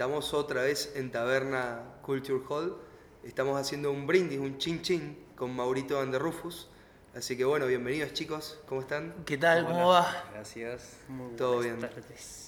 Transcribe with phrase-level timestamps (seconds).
[0.00, 2.74] Estamos otra vez en Taberna Culture Hall.
[3.22, 6.70] Estamos haciendo un brindis, un chin chin con Maurito Van der Rufus.
[7.14, 9.12] Así que bueno, bienvenidos chicos, ¿cómo están?
[9.26, 9.66] ¿Qué tal?
[9.66, 10.24] ¿Cómo va?
[10.32, 10.96] Gracias.
[11.36, 11.76] Todo bien.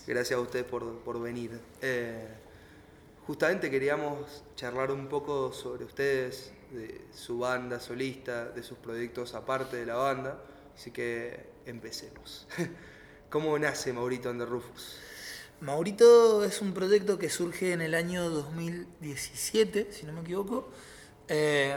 [0.06, 1.60] Gracias a ustedes por, por venir.
[1.82, 2.26] Eh,
[3.26, 9.76] justamente queríamos charlar un poco sobre ustedes, de su banda solista, de sus proyectos aparte
[9.76, 10.42] de la banda.
[10.74, 12.48] Así que empecemos.
[13.28, 15.11] ¿Cómo nace Maurito Van der Rufus?
[15.62, 20.68] Maurito es un proyecto que surge en el año 2017, si no me equivoco.
[21.28, 21.76] Eh,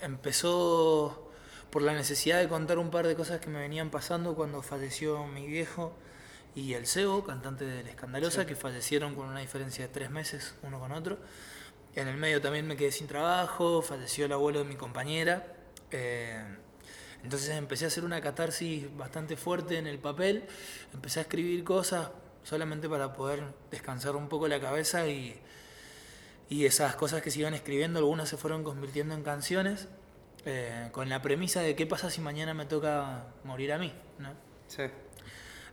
[0.00, 1.28] empezó
[1.70, 5.26] por la necesidad de contar un par de cosas que me venían pasando cuando falleció
[5.26, 5.92] mi viejo
[6.54, 10.54] y el Sebo, cantante de La Escandalosa, que fallecieron con una diferencia de tres meses
[10.62, 11.18] uno con otro.
[11.96, 15.52] En el medio también me quedé sin trabajo, falleció el abuelo de mi compañera.
[15.90, 16.44] Eh,
[17.24, 20.44] entonces empecé a hacer una catarsis bastante fuerte en el papel,
[20.94, 22.10] empecé a escribir cosas
[22.42, 25.40] solamente para poder descansar un poco la cabeza y,
[26.48, 29.88] y esas cosas que se iban escribiendo, algunas se fueron convirtiendo en canciones,
[30.44, 33.92] eh, con la premisa de qué pasa si mañana me toca morir a mí.
[34.18, 34.30] ¿no?
[34.68, 34.84] Sí.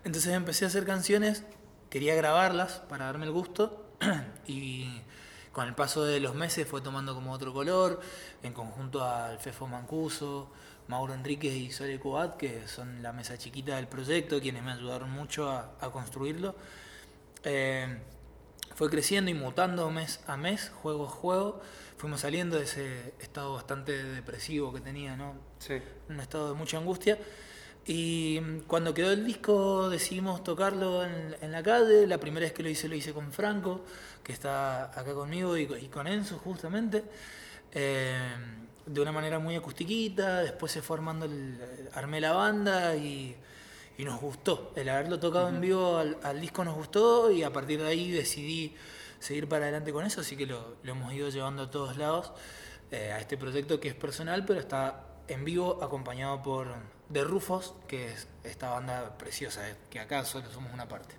[0.03, 1.43] Entonces empecé a hacer canciones,
[1.89, 3.85] quería grabarlas para darme el gusto
[4.47, 5.01] y
[5.51, 8.01] con el paso de los meses fue tomando como otro color,
[8.43, 10.51] en conjunto al Fefo Mancuso,
[10.87, 15.09] Mauro Enríquez y Sole Cubat, que son la mesa chiquita del proyecto, quienes me ayudaron
[15.11, 16.55] mucho a, construirlo.
[17.43, 17.97] Eh,
[18.75, 21.61] fue creciendo y mutando mes a mes, juego a juego.
[21.97, 25.33] Fuimos saliendo de ese estado bastante depresivo que tenía, ¿no?
[25.59, 25.75] Sí.
[26.09, 27.17] Un estado de mucha angustia.
[27.87, 32.05] Y cuando quedó el disco decidimos tocarlo en, la calle.
[32.05, 33.81] La primera vez que lo hice lo hice con Franco,
[34.23, 37.03] que está acá conmigo, y, con Enzo justamente.
[37.71, 38.17] Eh,
[38.85, 43.35] de una manera muy acustiquita, después se fue armando, el, armé la banda y,
[43.99, 44.73] nos gustó.
[44.75, 48.75] El haberlo tocado en vivo al, disco nos gustó y a partir de ahí decidí
[49.19, 52.33] seguir para adelante con eso, así que lo, hemos ido llevando a todos lados,
[52.91, 56.67] eh, a este proyecto que es personal, pero está en vivo acompañado por
[57.11, 61.15] The Rufos, que es esta banda preciosa, eh, que acá solo somos una parte.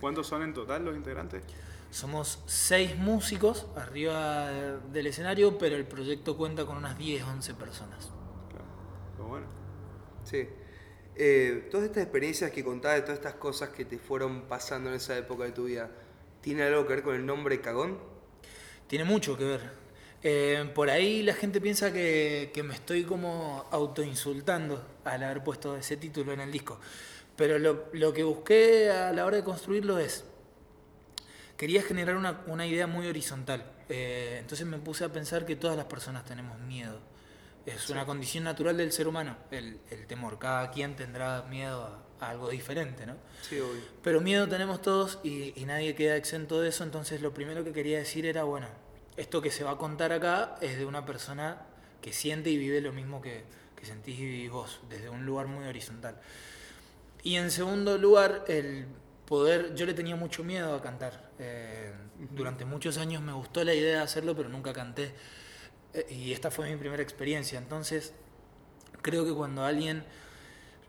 [0.00, 1.42] ¿Cuántos son en total los integrantes?
[1.94, 4.50] Somos seis músicos arriba
[4.92, 8.10] del escenario, pero el proyecto cuenta con unas 10, 11 personas.
[8.50, 9.46] Claro, bueno.
[10.24, 10.48] Sí.
[11.14, 15.16] Eh, todas estas experiencias que contabas, todas estas cosas que te fueron pasando en esa
[15.16, 15.88] época de tu vida,
[16.40, 17.96] ¿tiene algo que ver con el nombre Cagón?
[18.88, 19.60] Tiene mucho que ver.
[20.24, 25.76] Eh, por ahí la gente piensa que, que, me estoy como autoinsultando al haber puesto
[25.76, 26.80] ese título en el disco.
[27.36, 30.24] Pero lo, lo que busqué a la hora de construirlo es
[31.56, 33.64] quería generar una, idea muy horizontal.
[33.88, 36.98] Eh, entonces me puse a pensar que todas las personas tenemos miedo.
[37.66, 40.38] Es una condición natural del ser humano, el, temor.
[40.38, 41.82] Cada quien tendrá miedo
[42.20, 43.16] a, algo diferente, ¿no?
[43.42, 43.80] Sí, obvio.
[44.02, 46.84] Pero miedo tenemos todos y, nadie queda exento de eso.
[46.84, 48.68] Entonces lo primero que quería decir era, bueno,
[49.16, 51.62] esto que se va a contar acá es de una persona
[52.02, 53.44] que siente y vive lo mismo que,
[53.76, 56.20] que sentís y vivís vos, desde un lugar muy horizontal.
[57.22, 58.86] Y en segundo lugar, el
[59.26, 61.30] poder, yo le tenía mucho miedo a cantar.
[61.38, 61.92] Eh,
[62.30, 65.14] durante muchos años me gustó la idea de hacerlo, pero nunca canté.
[65.92, 67.58] Eh, y esta fue mi primera experiencia.
[67.58, 68.12] Entonces,
[69.02, 70.04] creo que cuando alguien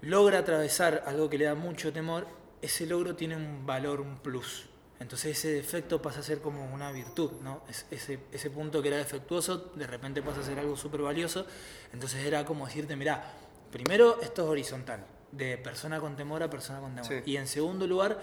[0.01, 2.28] logra atravesar algo que le da mucho temor,
[2.62, 4.67] ese logro tiene un valor, un plus.
[5.00, 7.63] Entonces ese defecto pasa a ser como una virtud, ¿no?
[7.91, 11.46] ese, ese punto que era defectuoso, de repente pasa a ser algo súper valioso.
[11.91, 13.34] Entonces era como decirte, mira,
[13.72, 17.23] primero esto es horizontal, de persona con temor a persona con temor.
[17.25, 18.19] Y en segundo lugar,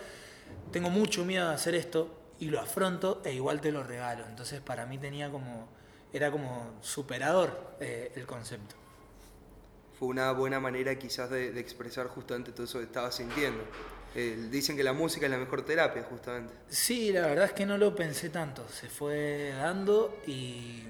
[0.71, 2.09] tengo mucho miedo de hacer esto
[2.39, 4.25] y lo afronto e igual te lo regalo.
[4.29, 5.69] Entonces para mí tenía como,
[6.13, 8.75] era como superador eh, el concepto.
[9.99, 13.63] Fue una buena manera quizás de, expresar justamente todo eso que estabas sintiendo.
[14.15, 16.53] Eh, dicen que la música es la mejor terapia, justamente.
[16.69, 18.69] Sí, la verdad es que no lo pensé tanto.
[18.69, 20.83] Se fue dando y,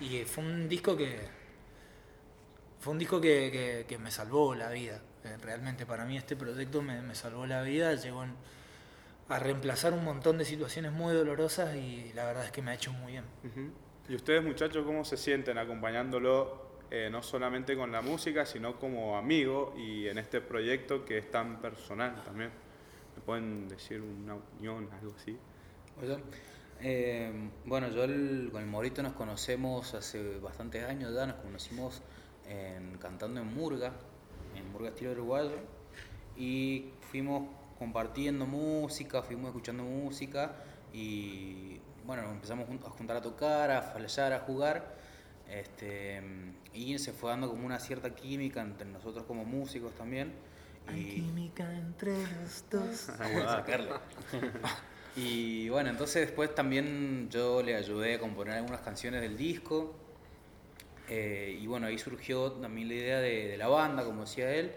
[0.00, 1.18] y fue un disco que,
[2.80, 5.02] fue un disco que, que, me salvó la vida.
[5.24, 8.24] Eh, realmente para mí este proyecto me, me salvó la vida, llegó
[9.28, 12.74] a reemplazar un montón de situaciones muy dolorosas y la verdad es que me ha
[12.74, 13.24] hecho muy bien.
[14.08, 19.16] ¿Y ustedes muchachos cómo se sienten acompañándolo eh, no solamente con la música, sino como
[19.16, 22.50] amigo y en este proyecto que es tan personal también?
[23.14, 25.36] ¿Me pueden decir una opinión, algo así?
[26.80, 27.30] Eh,
[27.66, 28.00] bueno, yo
[28.50, 32.02] con el Morito nos conocemos hace bastantes años ya, nos conocimos
[33.00, 33.92] cantando en Murga,
[34.56, 35.56] en Murga estilo uruguayo,
[36.36, 37.48] y fuimos
[37.78, 40.52] compartiendo música, fuimos escuchando música
[40.92, 44.96] y bueno, empezamos a juntar a tocar, a fallar, a jugar.
[45.48, 46.22] Este,
[46.72, 50.32] y se fue dando como una cierta química entre nosotros como músicos también.
[50.86, 53.10] Hay química entre los dos.
[53.18, 53.90] Vamos a sacarle.
[55.16, 59.94] Y bueno, entonces después también yo le ayudé a componer algunas canciones del disco.
[61.10, 64.72] Eh, y bueno, ahí surgió también la idea de, la banda, como decía él.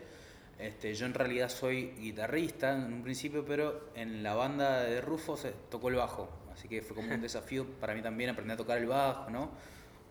[0.57, 5.37] Este, yo en realidad soy guitarrista en un principio, pero en la banda de Rufo
[5.37, 6.29] se tocó el bajo.
[6.51, 9.51] Así que fue como un desafío para mí también aprender a tocar el bajo, ¿no?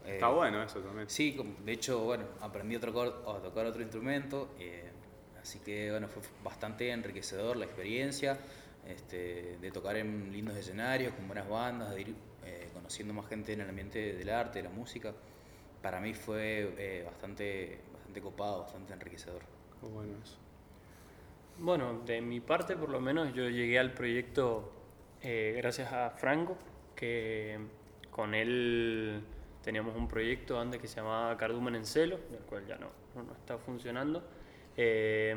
[0.06, 1.10] Está eh, bueno eso también.
[1.10, 4.50] Sí, de hecho, bueno, aprendí a tocar, a tocar otro instrumento.
[4.60, 4.90] Eh,
[5.42, 8.38] así que bueno, fue bastante enriquecedor la experiencia
[8.86, 12.14] este, de tocar en lindos escenarios, con buenas bandas, de ir
[12.44, 15.12] eh, conociendo más gente en el ambiente del arte, de la música.
[15.82, 19.42] Para mí fue bastante, bastante copado, bastante enriquecedor.
[19.82, 20.38] bueno eso.
[21.58, 24.72] Bueno, de mi parte por lo menos yo llegué al proyecto
[25.22, 26.56] gracias a Franco,
[26.96, 27.58] que
[28.10, 29.22] con él
[29.62, 33.32] teníamos un proyecto antes que se llamaba Cardumen en Celo, el cual ya no, no,
[33.32, 34.22] está funcionando.
[34.76, 35.34] Eh,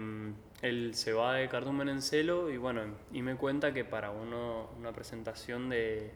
[0.61, 2.81] él se va de Cardumen en Celo y bueno,
[3.11, 6.11] y me cuenta que para uno, una presentación de,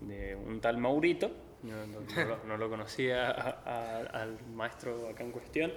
[0.00, 1.30] de un tal Maurito,
[1.62, 5.72] no, lo, conocía al maestro acá en cuestión,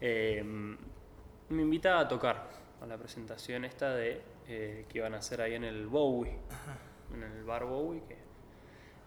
[0.00, 0.42] eh,
[1.48, 2.48] me invita a tocar
[2.80, 6.38] a la presentación esta de eh, que iban a hacer ahí en el Bowie,
[7.14, 8.26] en el bar Bowie, que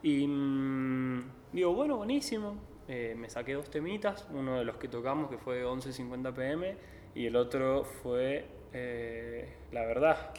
[0.02, 2.56] y mm, digo, bueno, buenísimo.
[2.88, 6.75] Eh, me saqué dos temitas, uno de los que tocamos que fue 11.50 pm
[7.14, 10.32] y el otro fue eh, La verdad.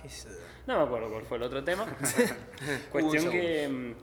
[0.67, 1.87] No me acuerdo cuál fue el otro tema.
[2.93, 3.95] Cuestión que,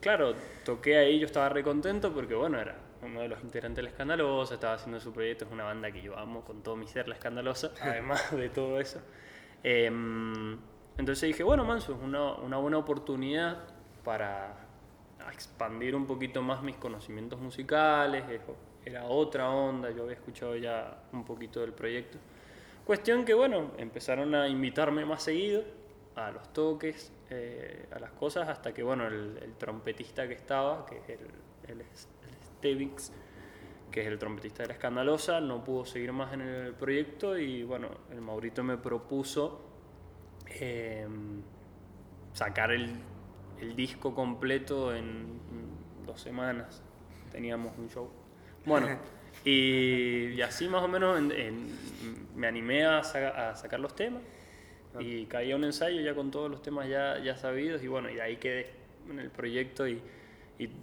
[0.00, 0.34] claro,
[0.64, 3.90] toqué ahí, yo estaba re contento porque, bueno, era uno de los integrantes de La
[3.90, 7.08] Escandalosa, estaba haciendo su proyecto, es una banda que yo amo con todo mi ser,
[7.08, 9.00] La Escandalosa, además de todo eso.
[9.62, 10.58] Em,
[10.96, 13.58] entonces dije, bueno, Manso, es una, una buena oportunidad
[14.04, 14.68] para
[15.32, 18.24] expandir un poquito más mis conocimientos musicales,
[18.84, 22.18] era otra onda, yo había escuchado ya un poquito del proyecto.
[22.84, 25.62] Cuestión que, bueno, empezaron a invitarme más seguido
[26.16, 30.98] a los toques, eh, a las cosas, hasta que, bueno, el, trompetista que estaba, que
[30.98, 31.84] es el, el,
[32.58, 33.12] Stevix,
[33.90, 37.62] que es el trompetista de La Escandalosa, no pudo seguir más en el proyecto y,
[37.62, 39.60] bueno, el Maurito me propuso
[40.46, 41.42] em,
[42.32, 42.98] sacar el
[43.60, 45.40] el disco completo en
[46.06, 46.82] dos semanas.
[47.30, 48.10] Teníamos un show.
[48.64, 48.88] Bueno,
[49.44, 51.20] y, así más o menos
[52.34, 54.22] me animé a, sacar los temas
[54.98, 58.14] y caía un ensayo ya con todos los temas ya, ya sabidos y bueno, y
[58.14, 58.70] de ahí quedé
[59.08, 60.02] en el proyecto y,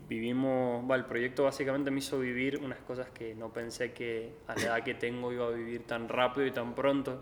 [0.07, 4.61] vivimos, el proyecto básicamente me hizo vivir unas cosas que no pensé que a la
[4.61, 7.21] edad que tengo iba a vivir tan rápido y tan pronto,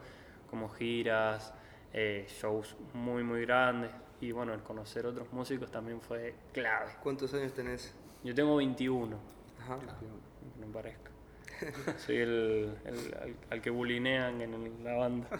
[0.49, 1.51] como giras,
[1.93, 3.89] eh, shows muy muy grandes,
[4.21, 6.91] y bueno, el conocer otros músicos también fue clave.
[7.01, 7.93] ¿Cuántos años tenés?
[8.23, 9.17] Yo tengo 21.
[9.59, 9.77] Ajá.
[9.77, 11.12] No, me parezca.
[12.05, 15.27] Soy el, el al, que bulinean en la banda.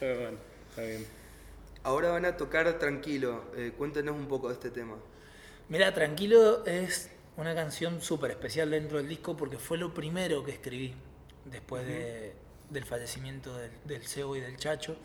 [0.00, 0.38] Pero bueno,
[0.70, 1.06] está bien.
[1.82, 3.44] Ahora van a tocar Tranquilo.
[3.56, 4.96] Eh, cuéntenos un poco de este tema.
[5.68, 10.52] Mira, Tranquilo es una canción súper especial dentro del disco porque fue lo primero que
[10.52, 10.94] escribí
[11.44, 12.34] después de,
[12.70, 14.96] del fallecimiento del, del CEO y del Chacho.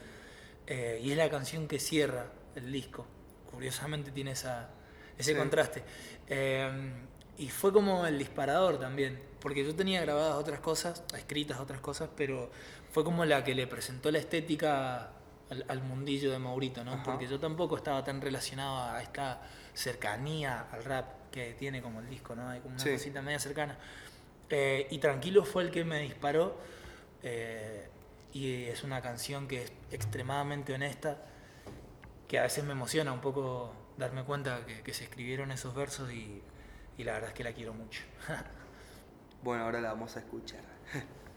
[0.68, 3.06] Eh, y es la canción que cierra el disco.
[3.52, 4.70] Curiosamente tiene esa,
[5.18, 5.84] ese contraste.
[6.28, 6.70] Eh,
[7.40, 12.10] y fue como el disparador también, porque yo tenía grabadas otras cosas, escritas otras cosas,
[12.16, 12.52] pero
[12.92, 15.12] fue como la que le presentó la estética
[15.68, 17.02] al, mundillo de Maurito, ¿no?
[17.02, 19.42] Porque yo tampoco estaba tan relacionado a esta
[19.74, 22.50] cercanía al rap que tiene como el disco, ¿no?
[22.50, 23.78] Hay como una cosita media cercana.
[24.50, 26.58] Eh, y Tranquilo fue el que me disparó
[28.34, 31.18] y es una canción que es extremadamente honesta,
[32.28, 36.42] que a veces me emociona un poco darme cuenta que, se escribieron esos versos y,
[37.00, 38.02] y la verdad es que la quiero mucho.
[39.42, 40.66] bueno, ahora la vamos a escuchar.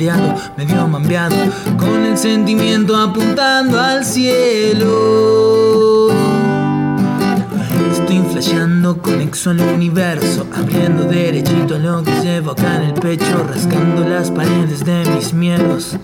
[0.00, 1.36] mareado, medio mambeado,
[1.76, 6.08] con el sentimiento apuntando al cielo.
[7.92, 13.46] Estoy flasheando conexo al universo Abriendo derechito a lo que llevo acá en el pecho
[13.48, 15.96] Rascando las paredes de mis miedos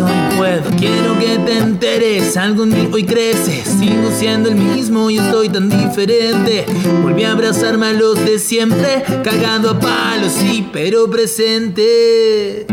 [0.00, 0.70] Hoy puedo.
[0.76, 3.62] Quiero que te enteres, algo en mí hoy crece.
[3.64, 6.66] Sigo siendo el mismo y estoy tan diferente.
[7.00, 12.66] Volví a abrazarme a los de siempre, cagado a palos, sí, pero presente.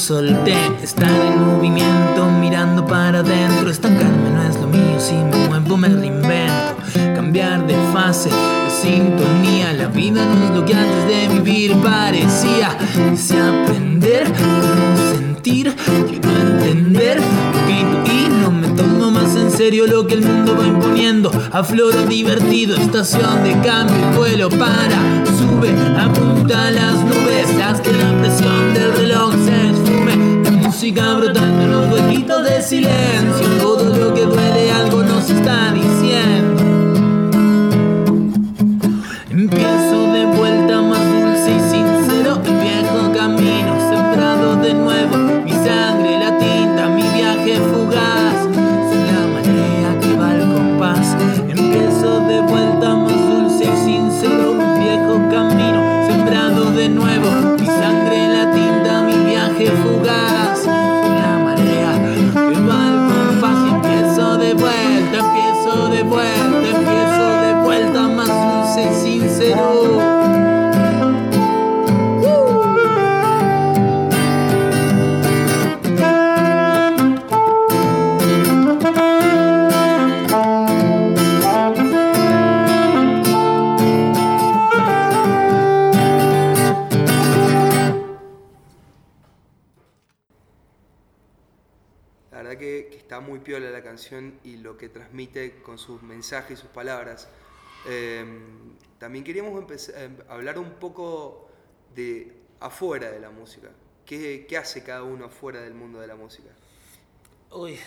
[0.00, 5.76] Solté, estar en movimiento, mirando para adentro, estancarme no es lo mío, si me muevo
[5.76, 6.74] me reinvento,
[7.14, 12.78] cambiar de fase, de sintonía, la vida no es lo que antes de vivir parecía,
[13.10, 14.26] quise aprender,
[15.12, 15.76] sentir,
[16.08, 17.20] quiero entender.
[17.68, 21.30] Y no me tomo más en serio lo que el mundo va imponiendo.
[21.52, 27.29] Afloro divertido, estación de cambio vuelo para, sube, apunta a las nubes,
[30.90, 35.72] música brotando en los huequitos de silencio, todo lo que duele algo nos está
[94.80, 97.28] que transmite con sus mensajes y sus palabras.
[97.86, 98.24] Eh,
[98.98, 99.62] también queríamos
[100.28, 101.50] a hablar un poco
[101.94, 103.68] de afuera de la música.
[104.06, 106.48] ¿Qué, ¿Qué hace cada uno afuera del mundo de la música?
[107.50, 107.78] Uy,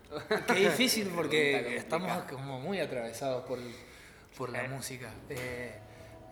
[0.46, 3.58] qué difícil porque estamos como muy atravesados por,
[4.36, 5.10] por la música.
[5.30, 5.74] Eh,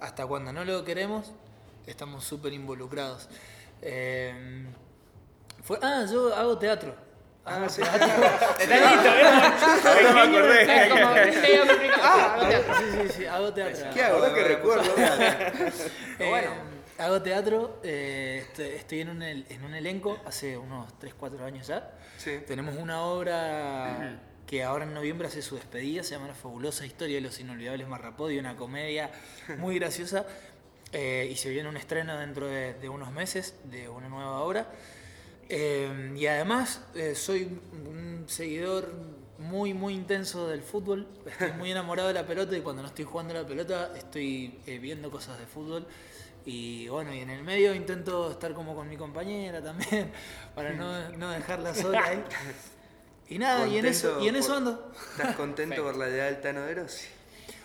[0.02, 1.32] hasta cuando no lo queremos,
[1.86, 3.30] estamos súper involucrados.
[3.80, 4.66] Eh,
[5.80, 7.09] ah, yo hago teatro.
[7.50, 8.06] Hago teatro.
[9.90, 10.66] Ahora me acordé.
[12.02, 12.74] Ah, hago teatro.
[12.78, 13.86] Sí, sí, sí, hago teatro.
[13.94, 14.16] ¿Qué hago?
[14.18, 14.94] Ahora que recuerdo.
[16.18, 16.48] Eh,
[16.98, 21.66] hago teatro, eh, estoy, estoy en, un, en un elenco hace unos 3, 4 años
[21.66, 21.90] ya.
[22.18, 22.40] Sí.
[22.46, 27.16] Tenemos una obra que ahora en noviembre hace su despedida, se llama La fabulosa historia
[27.16, 29.10] de los inolvidables Marrapodi, una comedia
[29.58, 30.26] muy graciosa.
[30.92, 34.66] eh, y se viene un estreno dentro de, de unos meses de una nueva obra.
[35.52, 37.42] Eh, y además eh, soy
[37.72, 38.92] un seguidor
[39.38, 41.08] muy, muy intenso del fútbol.
[41.26, 44.78] Estoy muy enamorado de la pelota y cuando no estoy jugando la pelota estoy eh,
[44.78, 45.86] viendo cosas de fútbol.
[46.46, 50.12] Y bueno, y en el medio intento estar como con mi compañera también,
[50.54, 52.24] para no, no dejarla sola ahí.
[53.28, 54.92] Y nada, y en eso, y en eso ando.
[55.12, 57.06] ¿Estás contento por la idea del Tano de Rossi?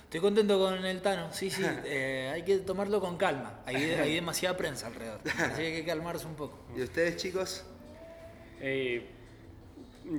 [0.04, 1.64] Estoy contento con el Tano, sí, sí.
[1.86, 3.60] eh, hay que tomarlo con calma.
[3.66, 5.22] Hay, hay demasiada prensa alrededor.
[5.26, 6.58] Así que hay que calmarse un poco.
[6.76, 7.64] ¿Y ustedes, chicos?
[8.62, 9.06] Eh,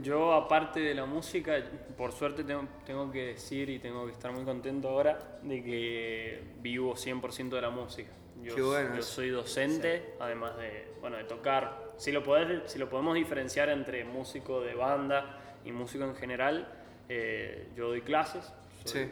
[0.02, 1.54] yo, aparte de la música,
[1.96, 6.42] por suerte tengo, tengo que decir y tengo que estar muy contento ahora de que
[6.60, 8.10] vivo 100% de la música.
[8.42, 11.92] Yo, Qué bueno yo soy docente, además de, bueno, de tocar.
[11.96, 16.68] Si lo, podés- si lo podemos diferenciar entre músico de banda y músico en general,
[17.08, 18.52] eh, yo doy clases.
[18.84, 19.10] soy- Sí.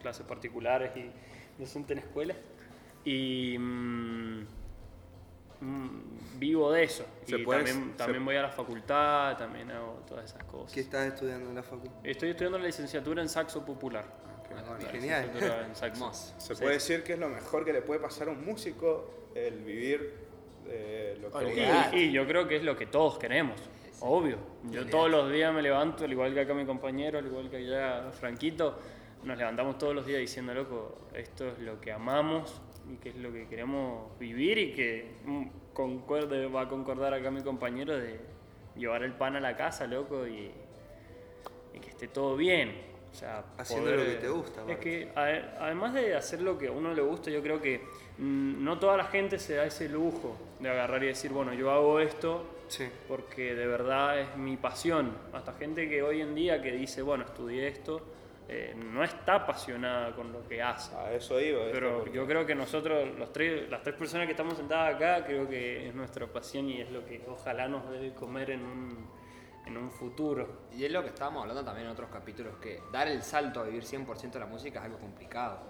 [0.00, 1.10] clases particulares y
[1.60, 2.36] docente en escuelas.
[3.04, 4.46] Y mm,
[5.64, 7.04] mm, vivo de eso.
[7.26, 10.72] Se y puede- también, se- también voy a la facultad, también hago todas esas cosas.
[10.72, 11.88] ¿Qué estás estudiando en la facu?
[12.02, 14.04] Estoy estudiando la licenciatura en saxo popular.
[14.54, 15.30] La Genial.
[15.66, 16.12] en saxo.
[16.38, 16.60] Se Sí.
[16.62, 20.14] puede decir que es lo mejor que le puede pasar a un músico el vivir
[20.64, 21.68] de lo que.
[21.92, 23.60] Y, y yo creo que es lo que todos queremos,
[24.00, 24.38] obvio.
[24.70, 27.56] Yo todos los días me levanto, al igual que acá mi compañero, al igual que
[27.56, 28.78] allá Franquito,
[29.24, 32.60] nos levantamos todos los días diciendo, loco, esto es lo que amamos
[32.92, 37.30] y que es lo que queremos vivir y que mm, concuerde, va a concordar acá
[37.30, 38.18] mi compañero de
[38.76, 40.50] llevar el pan a la casa, loco, y,
[41.74, 42.72] y que esté todo bien.
[43.12, 44.80] O sea, Haciendo lo que te gusta, Es aparte.
[44.80, 47.78] que a- además de hacer lo que a uno le gusta, yo creo que
[48.18, 51.70] mm, no toda la gente se da ese lujo de agarrar y decir, bueno, yo
[51.70, 52.88] hago esto Sí.
[53.06, 55.12] porque de verdad es mi pasión.
[55.32, 58.00] Hasta gente que hoy en día que dice, bueno, estudié esto,
[58.48, 60.94] eh, no está apasionada con lo que hace.
[60.96, 61.60] A eso iba.
[61.64, 61.72] ¿viste?
[61.72, 65.48] Pero yo creo que nosotros, los tres, las tres personas que estamos sentadas acá, creo
[65.48, 69.08] que es nuestra pasión y es lo que ojalá nos debe comer en un,
[69.66, 70.66] en un futuro.
[70.76, 73.64] Y es lo que estábamos hablando también en otros capítulos, que dar el salto a
[73.64, 75.60] vivir 100% de la música es algo complicado.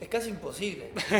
[0.00, 0.90] Es casi imposible.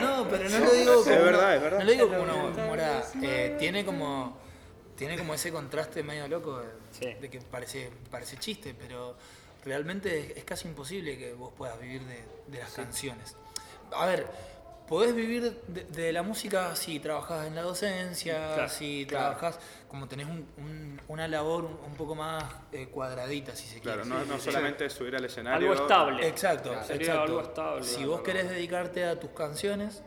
[0.00, 1.24] no, pero no lo digo Es como.
[1.24, 1.78] verdad, una- es verdad.
[1.80, 3.02] No lo digo como una humorada.
[3.22, 4.38] Eh, tiene como.
[4.96, 7.14] Tiene como ese contraste medio loco de, Sí.
[7.20, 9.16] de que parece, parece chiste, pero
[9.64, 13.36] realmente es, es casi imposible que vos puedas vivir de, de las canciones.
[13.92, 14.26] A ver,
[14.88, 19.36] podés vivir de, de la música si trabajás en la docencia, Claro, si claro.
[19.36, 24.02] trabajás como tenés un- un- una labor un, poco más eh, cuadradita, si se quiere.
[24.02, 25.70] Claro, no, no solamente subir al escenario.
[25.70, 26.26] Algo estable.
[26.28, 27.22] Exacto, Sería exacto.
[27.22, 27.84] algo estable.
[27.84, 30.02] Si vos querés dedicarte a tus canciones,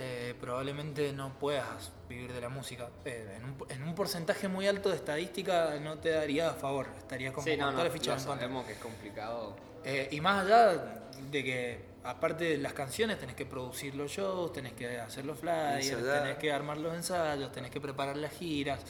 [0.00, 2.88] eh, probablemente no puedas vivir de la música.
[3.04, 6.86] Eh, en, un, en un porcentaje muy alto de estadística no te daría a favor,
[6.96, 8.40] estarías como Sí, con no, no, la ficha lo en contra.
[8.40, 9.56] sabemos que es complicado.
[9.84, 14.52] Eh, y más allá de que, aparte de las canciones, tenés que producir los shows,
[14.52, 18.80] tenés que hacer los flyers, tenés que armar los ensayos, tenés que preparar las giras.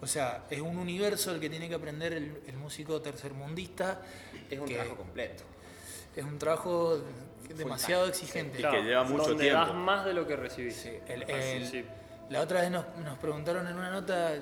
[0.00, 4.00] O sea, es un universo el que tiene que aprender el, el músico tercermundista.
[4.48, 5.42] Es un que trabajo completo.
[6.14, 7.00] Es un trabajo
[7.54, 8.60] demasiado exigente.
[8.60, 9.66] Y que lleva mucho donde tiempo.
[9.66, 10.76] das más de lo que recibís.
[10.76, 11.84] Sí, el- Así, el- sí.
[12.30, 14.34] La otra vez nos, nos preguntaron en una nota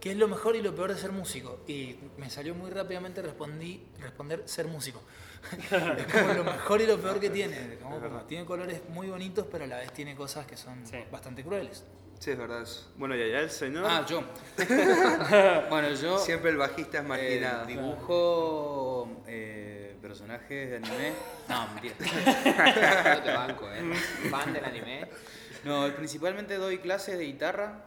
[0.00, 1.60] qué es lo mejor y lo peor de ser músico.
[1.68, 5.00] Y me salió muy rápidamente respondí, responder ser músico.
[5.96, 7.78] es como lo mejor y lo peor que tiene.
[7.82, 10.96] Como- como tiene colores muy bonitos, pero a la vez tiene cosas que son Sí.
[11.10, 11.84] bastante crueles.
[12.18, 12.86] Sí, es verdad eso.
[12.96, 13.86] Bueno, y allá el señor.
[13.88, 14.22] Ah, yo.
[15.70, 17.64] bueno, yo Siempre el bajista es eh, marginado.
[17.66, 21.12] dibujo eh, personajes de anime.
[21.48, 21.94] No, mentira.
[23.16, 23.94] Yo te banco, ¿eh?
[24.30, 25.06] Fan del anime.
[25.64, 27.84] No, principalmente doy clases de guitarra.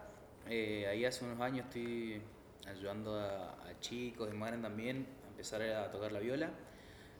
[0.48, 2.20] Eh, ahí hace unos años estoy
[2.66, 6.50] ayudando a, a chicos y madres también a empezar a tocar la viola.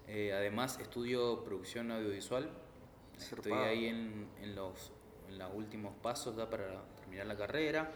[0.07, 2.51] Eh, además estudio producción audiovisual.
[3.17, 4.93] Estoy ahí en, en los,
[5.29, 7.91] en los últimos pasos ya para terminar la carrera.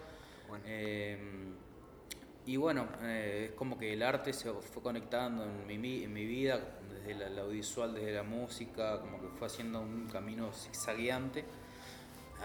[0.48, 0.64] Bueno.
[0.66, 1.18] Eh,
[2.48, 6.24] y bueno, eh, es como que el arte se fue conectando en mi, en mi
[6.24, 11.44] vida, desde la, la audiovisual, desde la música, como que fue haciendo un camino zigzagueante.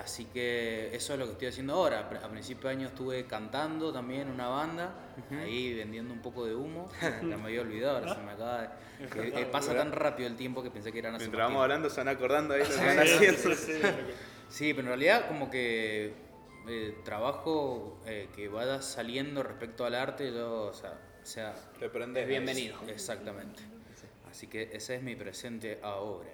[0.04, 2.00] Así que eso es lo que estoy haciendo ahora.
[2.24, 4.96] A principio de año estuve cantando también en una banda,
[5.40, 6.90] ahí vendiendo un poco de humo.
[7.22, 8.70] Ya me había olvidado, ahora se me acaba de...
[9.10, 11.90] que- que pasa tan rápido el tiempo que pensé que eran hace Mientras vamos hablando,
[11.92, 13.56] se van acordando ahí lo que Sí, van haciendo.
[14.50, 16.14] Sí, pero en realidad como que
[16.68, 21.88] eh, trabajo eh, que vaya saliendo respecto al arte, yo, o sea, o sea, Te
[21.90, 22.24] prendes.
[22.24, 22.78] Es bienvenido.
[22.88, 23.62] exactamente.
[24.34, 26.32] Así que ese es mi presente ahora.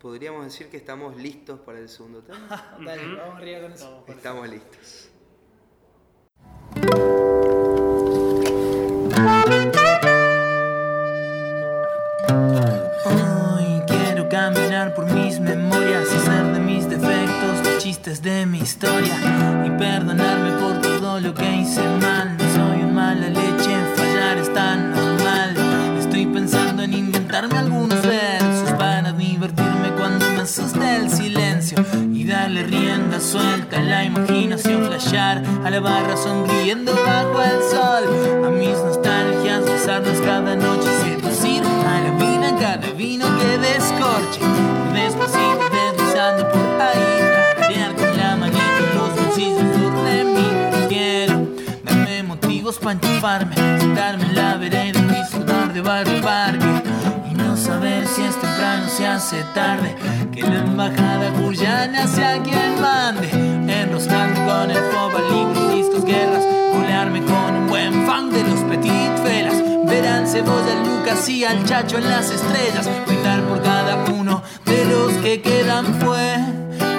[0.00, 2.78] Podríamos decir que estamos listos para el segundo tema.
[2.82, 4.04] Dale, vamos arriba con eso.
[4.08, 5.10] Estamos listos.
[13.04, 18.60] Hoy quiero caminar por mis memorias y hacer de mis defectos los chistes de mi
[18.60, 22.11] historia y perdonarme por todo lo que hice mal.
[30.54, 31.78] Cuando me asuste el silencio
[32.12, 38.46] y darle rienda suelta a la imaginación, flashear a la barra sonriendo bajo el sol.
[38.46, 44.40] A mis nostalgias, besarnos cada noche, seducir a la vida cada vino que descorche.
[44.92, 50.48] Despacito deslizando por ahí, tararear con la manita los bolsillos de mí.
[50.88, 51.46] Quiero
[51.84, 57.11] darme motivos para enchufarme, sentarme en la vereda y disfrutar de barrio parque.
[57.72, 59.96] Saber si es temprano se hace tarde.
[60.30, 63.30] Que la embajada cuyana sea quien mande.
[63.30, 66.44] Enroscarme con el foba, libros, discos, guerras.
[66.74, 69.54] Volarme con un buen fan de los petit felas.
[69.86, 72.90] Verán cebolla, Lucas y al Chacho en las estrellas.
[73.06, 76.36] Brindar por cada uno de los que quedan fue.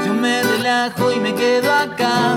[0.08, 2.36] Yo me relajo y me quedo acá.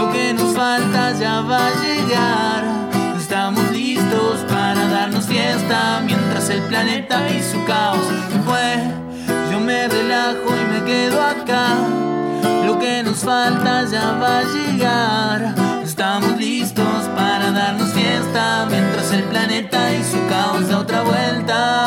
[0.00, 2.83] Lo que nos falta ya va a llegar.
[5.04, 8.06] Darnos fiesta mientras el planeta y su caos
[8.46, 8.82] fue.
[9.52, 11.76] Yo me relajo y me quedo acá.
[12.64, 15.54] Lo que nos falta ya va a llegar.
[15.84, 21.84] Estamos listos para darnos fiesta mientras el planeta y su caos da otra vuelta.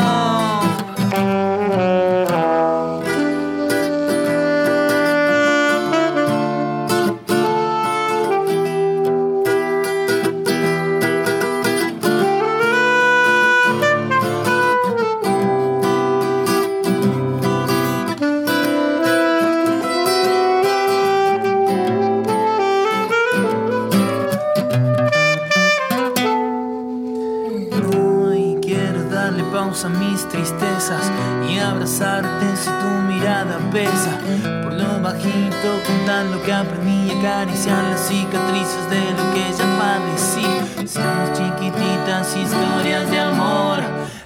[36.23, 40.87] Lo que aprendí y acariciar las cicatrices de lo que ya padecí.
[40.87, 43.79] Seamos chiquititas historias de amor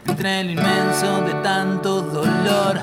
[0.08, 2.80] entre lo inmenso de tanto dolor.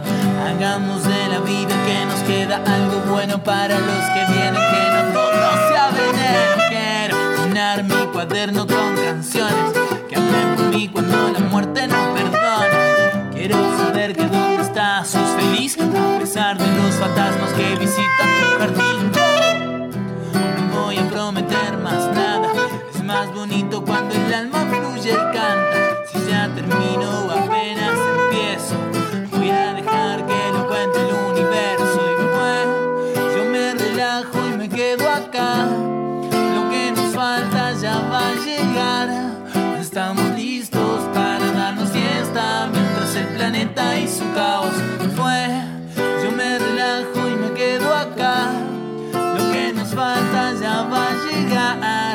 [0.47, 5.13] Hagamos de la vida que nos queda algo bueno para los que vienen, que no
[5.13, 6.63] todo sea veneno.
[6.69, 9.73] Quiero llenar mi cuaderno con canciones
[10.09, 12.98] que hablen por mí cuando la muerte no perdona.
[13.39, 18.59] Quiero saber que dónde estás, sos feliz a pesar de los fantasmas que visitan tu
[18.59, 19.13] jardín.
[20.73, 22.51] No voy a prometer más nada,
[22.93, 25.79] es más bonito cuando el alma fluye y canta.
[26.11, 28.75] Si ya termino o apenas empiezo,
[29.31, 32.01] voy a dejar que lo cuente el universo.
[32.11, 35.65] Y bueno, yo me relajo y me quedo acá.
[36.57, 39.09] Lo que nos falta ya va a llegar.
[39.79, 40.28] Estamos
[44.19, 44.75] su caos
[45.17, 45.47] fue.
[46.23, 48.51] Yo me relajo y me quedo acá.
[49.13, 52.08] Lo que nos falta ya va a llegar.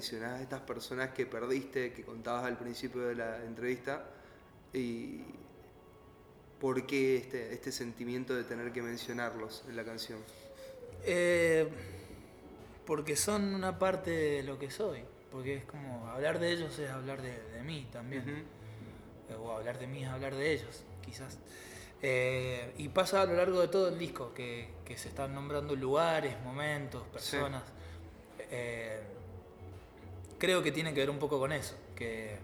[0.00, 4.04] A estas personas que perdiste, que contabas al principio de la entrevista,
[4.72, 5.20] y
[6.60, 10.18] por qué este, este sentimiento de tener que mencionarlos en la canción.
[11.04, 11.68] Eh,
[12.86, 15.02] porque son una parte de lo que soy.
[15.30, 18.28] Porque es como hablar de ellos es hablar de, de mí también.
[18.28, 21.38] Eh, O hablar de mí es hablar de ellos, quizás.
[22.02, 25.76] Eh, y pasa a lo largo de todo el disco, que, que se están nombrando
[25.76, 27.62] lugares, momentos, personas.
[28.50, 29.00] Eh,
[30.40, 32.36] creo que tiene que ver un poco con eso, que,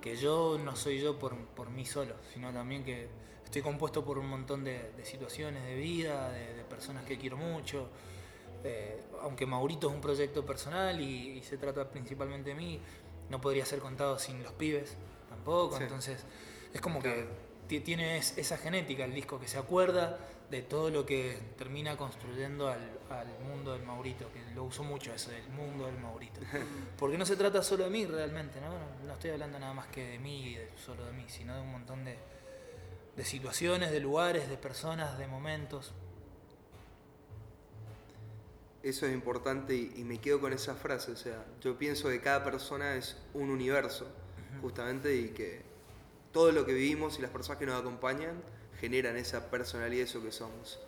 [0.00, 3.08] que yo no soy yo por, por mí solo, sino también que
[3.44, 7.36] estoy compuesto por un montón de, de situaciones de vida, de, de personas que quiero
[7.36, 7.88] mucho.
[8.64, 12.80] Eh, aunque Maurito es un proyecto personal y, y se trata principalmente de mí,
[13.28, 14.96] no podría ser contado sin los pibes
[15.28, 15.76] tampoco.
[15.76, 15.82] Sí.
[15.82, 16.24] Entonces,
[16.72, 17.26] es como que
[17.68, 20.18] ti- tiene es- esa genética el disco, que se acuerda
[20.52, 22.78] de todo lo que termina construyendo al,
[23.10, 26.40] al mundo del Maurito, que lo uso mucho eso, el mundo del Maurito.
[26.98, 28.68] Porque no se trata solo de mí realmente, ¿no?
[29.06, 31.62] No, estoy hablando nada más que de mí y de- solo de mí, sino de
[31.62, 32.18] un montón de,
[33.16, 35.92] de situaciones, de lugares, de personas, de momentos.
[38.82, 42.20] Eso es importante y, y me quedo con esa frase, o sea, yo pienso que
[42.20, 44.06] cada persona es un universo,
[44.60, 45.62] justamente, y que
[46.32, 48.42] todo lo que vivimos y las personas que nos acompañan
[48.80, 50.80] generan esa personalidad, eso que somos.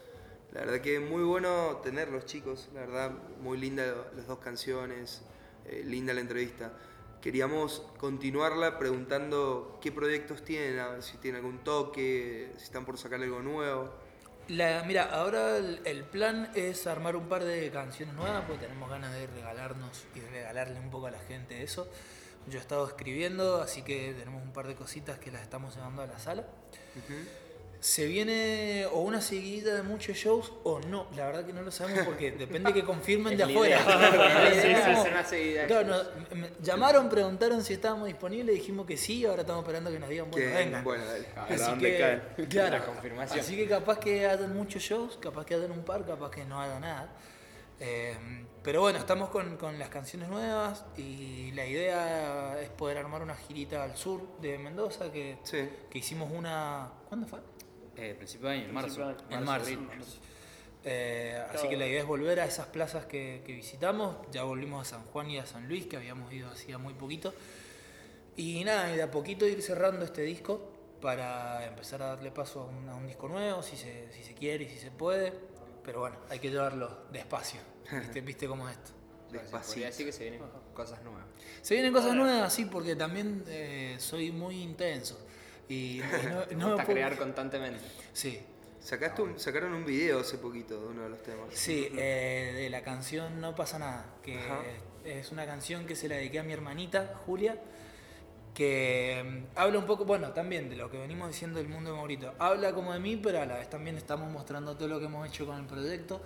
[0.52, 3.84] La verdad que muy bueno tenerlos chicos, la verdad, muy linda
[4.16, 5.22] las dos canciones,
[5.66, 6.72] eh, linda la entrevista.
[7.20, 12.98] Queríamos continuarla preguntando qué proyectos tienen, a ver si tienen algún toque, si están por
[12.98, 13.90] sacar algo nuevo.
[14.48, 18.90] La, mira, ahora el, el plan es armar un par de canciones nuevas, porque tenemos
[18.90, 21.88] ganas de regalarnos y regalarle un poco a la gente eso.
[22.48, 26.02] Yo he estado escribiendo, así que tenemos un par de cositas que las estamos llevando
[26.02, 26.44] a la sala.
[27.80, 31.06] Se viene o una seguidilla de muchos shows o no.
[31.16, 33.78] La verdad que no lo sabemos porque depende que confirmen de afuera.
[35.66, 36.06] Claro, nos-
[36.62, 40.54] llamaron, preguntaron si estábamos disponibles, dijimos que sí, ahora estamos esperando que nos digan, bueno,
[40.54, 40.84] vengan.
[40.84, 41.26] bueno, dale.
[41.36, 43.40] A Así dónde que, claro, La confirmación.
[43.40, 46.60] Así que capaz que hagan muchos shows, capaz que hagan un par, capaz que no
[46.60, 47.08] hagan nada.
[47.80, 48.16] Eh,
[48.64, 53.36] pero bueno, estamos con, con las canciones nuevas y la idea es poder armar una
[53.36, 55.68] girita al sur de Mendoza, que, Sí.
[55.90, 56.90] que hicimos una...
[57.08, 57.40] ¿Cuándo fue?
[57.96, 59.14] Eh, principio de año, en marzo.
[59.30, 59.70] En marzo.
[60.82, 64.16] Eh, así que la idea es volver a esas plazas que, que visitamos.
[64.32, 67.32] Ya volvimos a San Juan y a San Luis, que habíamos ido hacía muy poquito.
[68.36, 72.62] Y nada, y de a poquito ir cerrando este disco para empezar a darle paso
[72.62, 75.32] a un, a un disco nuevo, si se, si se quiere y si se puede.
[75.84, 77.60] Pero bueno, hay que llevarlo despacio.
[77.92, 78.90] ¿Viste, ¿Viste cómo es esto?
[79.32, 79.86] Despacito.
[79.86, 80.40] decir que se vienen
[80.74, 81.24] cosas nuevas.
[81.62, 85.18] Se vienen cosas nuevas, sí, porque también eh, soy muy intenso.
[85.68, 87.80] Y, y no, no me gusta puedo- crear constantemente.
[88.12, 88.40] Sí,
[88.80, 91.46] Sacaste un- sacaron un video hace poquito de uno de los temas.
[91.54, 94.60] Sí, eh, de la canción No pasa nada, que Ajá.
[95.06, 97.58] es una canción que se la dediqué a mi hermanita, Julia,
[98.52, 101.96] que mm, habla un poco, bueno, también de lo que venimos diciendo del mundo de
[101.96, 102.34] Maurito.
[102.38, 105.26] Habla como de mí, pero a la vez también estamos mostrando todo lo que hemos
[105.28, 106.20] hecho con el proyecto,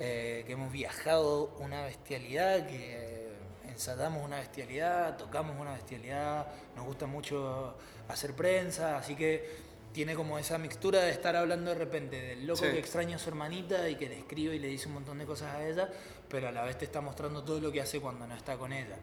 [0.00, 3.28] eh, que hemos viajado una bestialidad, que eh,
[3.68, 7.74] ensayamos una bestialidad, tocamos una bestialidad, nos gusta mucho
[8.08, 12.64] hacer prensa, así que tiene como esa mixtura de estar hablando de repente del loco
[12.64, 12.70] Sí.
[12.70, 15.24] que extraña a su hermanita y que le escribe y le dice un montón de
[15.26, 15.90] cosas a ella,
[16.28, 18.72] pero a la vez te está mostrando todo lo que hace cuando no está con
[18.72, 18.96] ella.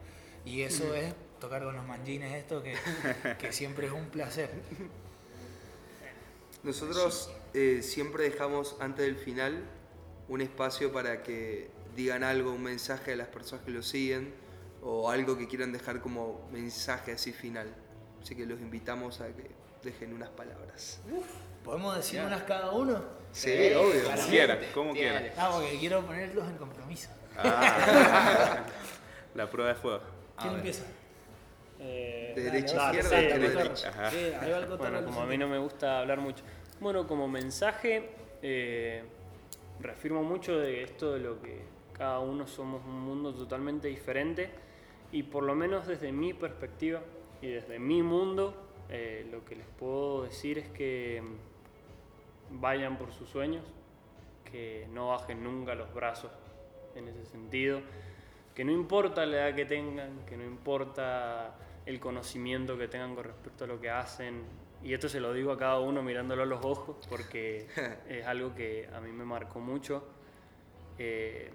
[0.46, 2.76] Y eso es tocar con los manjines esto que,
[3.40, 4.50] que siempre es un placer.
[6.64, 9.64] Nosotros eh, siempre dejamos antes del final
[10.28, 14.34] un espacio para que digan algo, un mensaje a las personas que lo siguen
[14.82, 17.68] o algo que quieran dejar como mensaje así final.
[18.22, 19.52] Así que los invitamos a que
[19.84, 21.00] dejen unas palabras.
[21.64, 23.04] ¿Podemos decir unas cada uno?
[23.32, 24.04] Sí, obvio.
[24.04, 25.20] Como quiera, como Tiene.
[25.20, 25.34] quiera.
[25.38, 27.10] Ah, porque quiero ponerlos en compromiso.
[27.38, 28.64] Ah.
[29.36, 30.02] La prueba de fuego.
[30.40, 30.84] ¿Quién empieza?
[31.80, 33.90] Eh, De derecha a izquierda, sí, de derecha.
[33.90, 34.12] Ajá.
[34.12, 34.32] Sí,
[34.78, 36.44] Bueno, como a mí no me gusta hablar mucho.
[36.80, 38.10] Bueno, como mensaje,
[38.42, 39.04] eh,
[39.80, 44.50] reafirmo mucho de esto de lo que cada uno somos un mundo totalmente diferente.
[45.12, 47.02] Y por lo menos desde mi perspectiva
[47.42, 48.54] y desde mi mundo,
[48.90, 53.64] eh, lo que les puedo decir es que mm, vayan por sus sueños,
[54.52, 56.32] que no bajen nunca los brazos
[56.96, 57.82] en ese sentido,
[58.54, 63.26] que no importa la edad que tengan, que no importa el conocimiento que tengan con
[63.26, 64.44] respecto a lo que hacen,
[64.86, 67.68] y esto se lo digo a cada uno mirándolo a los ojos, porque
[68.08, 70.08] es algo que a mí me marcó mucho.
[71.00, 71.52] Eh,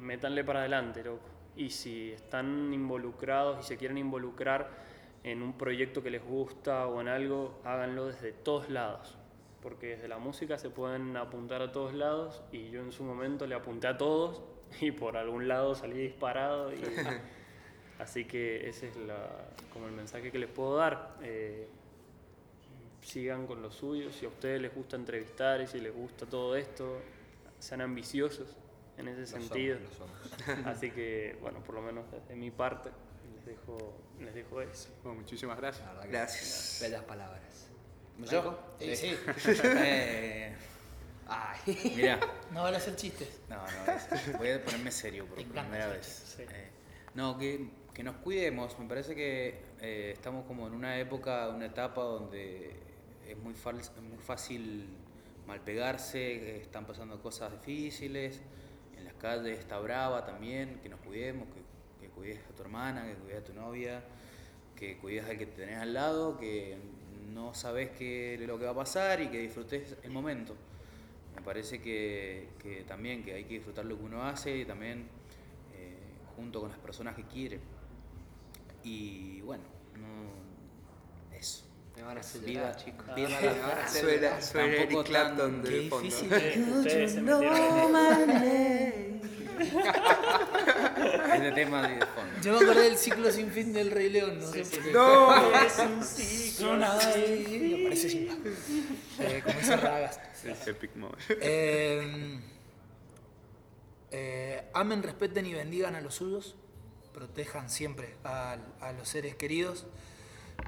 [0.00, 1.24] métanle para adelante, loco.
[1.56, 4.68] Y si están involucrados y se quieren involucrar
[5.24, 9.16] en un proyecto que les gusta o en algo, háganlo desde todos lados.
[9.62, 13.46] Porque desde la música se pueden apuntar a todos lados y yo en su momento
[13.46, 14.42] le apunté a todos
[14.80, 16.72] y por algún lado salí disparado.
[16.72, 16.80] Y,
[17.98, 21.16] así que ese es la- como el mensaje que les puedo dar.
[21.22, 21.68] Eh,
[23.02, 24.10] sigan con lo suyo.
[24.12, 27.00] Si a ustedes les gusta entrevistar y si les gusta todo esto,
[27.58, 28.48] sean ambiciosos
[28.98, 29.78] en ese Lo somos, sentido.
[29.78, 30.66] lo somos.
[30.66, 32.90] Así que, bueno, por lo menos de mi parte,
[33.34, 34.88] les dejo, les dejo eso.
[35.02, 35.86] Bueno, muchísimas gracias.
[36.08, 36.78] Gracias.
[36.82, 37.66] Bellas palabras.
[38.30, 38.58] ¿Yo?
[38.78, 39.16] Sí, sí.
[39.64, 40.54] Eh,
[41.26, 41.92] Ay.
[41.96, 42.18] mirá,
[42.52, 43.40] No van a hacer chistes.
[43.48, 46.06] no, no, voy a ponerme serio por primera vez.
[46.36, 46.42] sí.
[46.42, 46.70] Eh,
[47.14, 48.78] no, que, que nos cuidemos.
[48.78, 52.74] Me parece que eh, estamos como en una época, una etapa donde
[53.30, 54.88] es muy, es muy fácil
[55.46, 58.40] malpegarse, eh, están pasando cosas difíciles,
[58.96, 61.48] en las calles está brava también, que nos cuidemos,
[62.00, 64.02] que, cuides a tu hermana, que cuides a tu novia,
[64.76, 66.76] que cuides al que tenés al lado, que
[67.32, 70.54] no sabes qué lo que va a pasar y que disfrutes el momento.
[71.34, 75.06] Me parece que, que también que hay que disfrutar lo que uno hace y también
[75.74, 75.96] eh,
[76.36, 77.60] junto con las personas que quiere.
[78.82, 79.62] Y bueno,
[79.94, 80.49] no.
[82.00, 83.14] Me van a hacer Viva, llorar, chicos.
[83.14, 86.02] viva Me la- van a hacer Suena, suena Eric Clapton de Qué fondo.
[86.04, 86.32] difícil.
[86.32, 87.96] Ustedes, ustedes se metieron
[91.34, 92.32] Este tema de fondo.
[92.42, 94.92] Yo me acordé del ciclo sin fin del Rey León, no sé por qué.
[94.92, 95.54] ¡No!
[95.56, 96.66] Es un ciclo.
[96.68, 98.34] Suena ahí, me parece Simba.
[99.18, 100.20] Eh, como esas ragas.
[100.66, 101.20] Epic moment.
[101.28, 102.40] Eh,
[104.12, 106.56] eh, amen, respeten y bendigan a los suyos.
[107.12, 109.84] Protejan siempre a, a los seres queridos.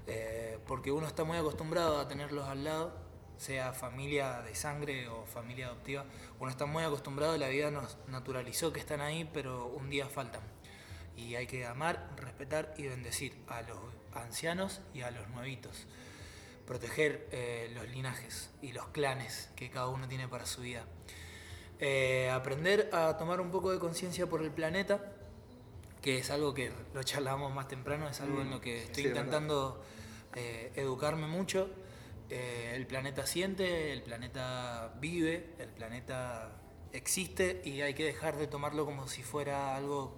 [0.06, 2.92] Eh, porque uno está muy acostumbrado a tenerlos al lado,
[3.36, 6.04] sea familia de sangre o familia adoptiva.
[6.38, 10.42] Uno está muy acostumbrado, la vida nos naturalizó que están ahí, pero un día faltan.
[11.16, 13.78] Y hay que amar, respetar y bendecir a los
[14.14, 15.86] ancianos y a los nuevitos.
[16.66, 20.84] proteger eh, los linajes y los clanes que cada uno tiene para su vida.
[21.80, 25.12] Eh, aprender a tomar un poco de conciencia por el planeta,
[26.02, 29.08] que es algo que lo charlábamos más temprano, es algo en lo que estoy Sí,
[29.08, 29.82] intentando
[30.34, 31.70] eh, educarme mucho.
[32.28, 36.56] Eh, el planeta siente, el planeta vive, el planeta
[36.92, 40.16] existe y hay que dejar de tomarlo como si fuera algo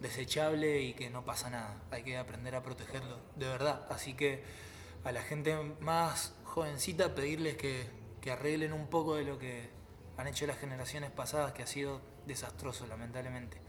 [0.00, 1.82] desechable y que no pasa nada.
[1.90, 3.86] Hay que aprender a protegerlo, de verdad.
[3.90, 4.42] Así que
[5.04, 7.86] a la gente más jovencita pedirles que,
[8.20, 9.68] que arreglen un poco de lo que
[10.16, 13.61] han hecho las generaciones pasadas, que ha sido desastroso, lamentablemente.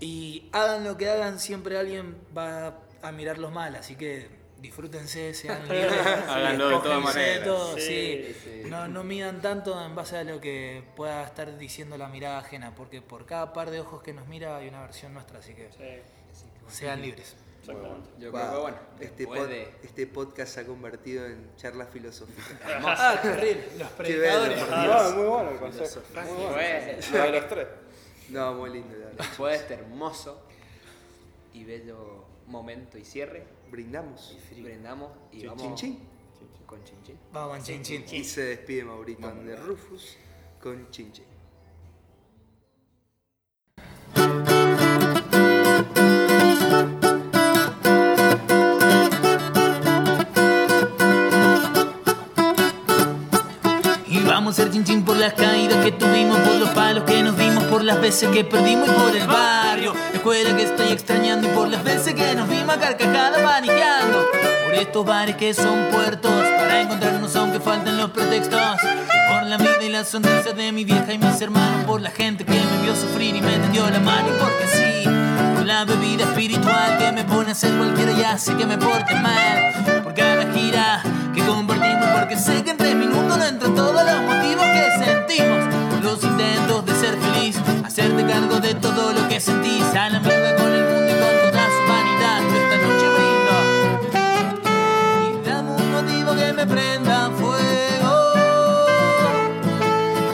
[0.00, 4.28] Y hagan lo que hagan, siempre alguien va a mirarlos mal, así que
[4.60, 5.92] disfrútense, sean libres.
[6.28, 7.44] Háganlo de todas maneras.
[7.44, 8.34] todo, Sí, sí.
[8.44, 8.62] sí.
[8.70, 12.74] No, no midan tanto en base a lo que pueda estar diciendo la mirada ajena,
[12.74, 15.68] porque por cada par de ojos que nos mira hay una versión nuestra, así que
[16.68, 17.34] sean libres.
[17.60, 18.08] Exactamente.
[18.18, 19.74] Yo Va, creo que, bueno, este, pod- de...
[19.82, 22.42] este podcast se ha convertido en charla filosófica.
[22.86, 24.60] Ah, terrible, los predicadores.
[24.60, 24.76] bello.
[24.86, 26.00] No, muy bueno el consejo.
[26.14, 26.92] Muy bueno.
[27.12, 27.66] Lo de los tres.
[28.30, 28.94] No, muy lindo.
[28.98, 30.42] la después de este hermoso
[31.54, 34.36] y bello momento y cierre, Brindamos.
[34.54, 35.98] brindamos y Chin, vamos chin, chin.
[36.66, 37.18] con chin chin.
[37.32, 38.04] Vamos, chin chin.
[38.12, 40.16] Y se despide Maurito de Rufus
[40.62, 41.24] con Chin Chin.
[57.98, 61.66] Las veces que perdimos y por el barrio, la escuela que estoy extrañando y por
[61.68, 64.24] las veces que nos vimos a carcajada paniqueando.
[64.64, 68.60] Por estos bares que son puertos para encontrarnos aunque falten los pretextos.
[69.30, 72.44] Por la vida y la sonrisa de mi vieja y mis hermanos, por la gente
[72.44, 75.08] que me vio sufrir y me tendió la mano y porque sí.
[75.56, 79.16] Por la bebida espiritual que me pone a hacer cualquiera y hace que me porte
[79.16, 80.02] mal.
[80.04, 81.02] Por cada gira
[81.34, 85.74] que compartimos, porque sé que en tres minutos no entran todos los motivos que sentimos.
[86.00, 87.56] Los intentos de ser feliz,
[87.98, 89.82] hacerte cargo de todo lo que sentís.
[89.94, 92.40] A la mierda con el mundo y con toda su vanidad.
[92.62, 93.54] Esta noche brindo.
[95.24, 98.14] Y dame un motivo que me prenda fuego.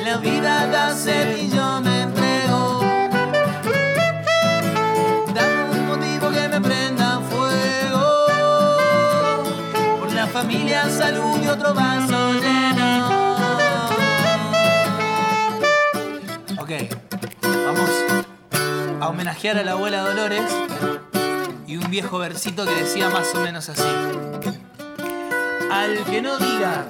[0.05, 2.81] La vida da sed y yo me entrego.
[5.35, 8.27] Dame un motivo que me prenda fuego.
[10.01, 12.14] Por la familia, salud y otro vaso
[19.05, 20.51] a homenajear a la abuela Dolores
[21.67, 23.83] y un viejo versito que decía más o menos así.
[25.71, 26.87] Al que no diga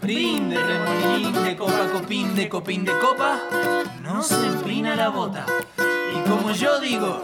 [0.00, 3.38] brinde, remolín de copa, copín de copín de copa,
[4.00, 5.44] no se empina la bota.
[6.16, 7.22] Y como yo digo,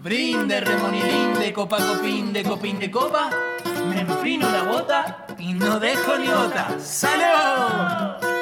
[0.00, 3.28] brinde, remolín de copa, copín de copín de copa,
[3.88, 6.76] me empino la bota y no dejo ni gota.
[6.78, 8.39] ¡Salud!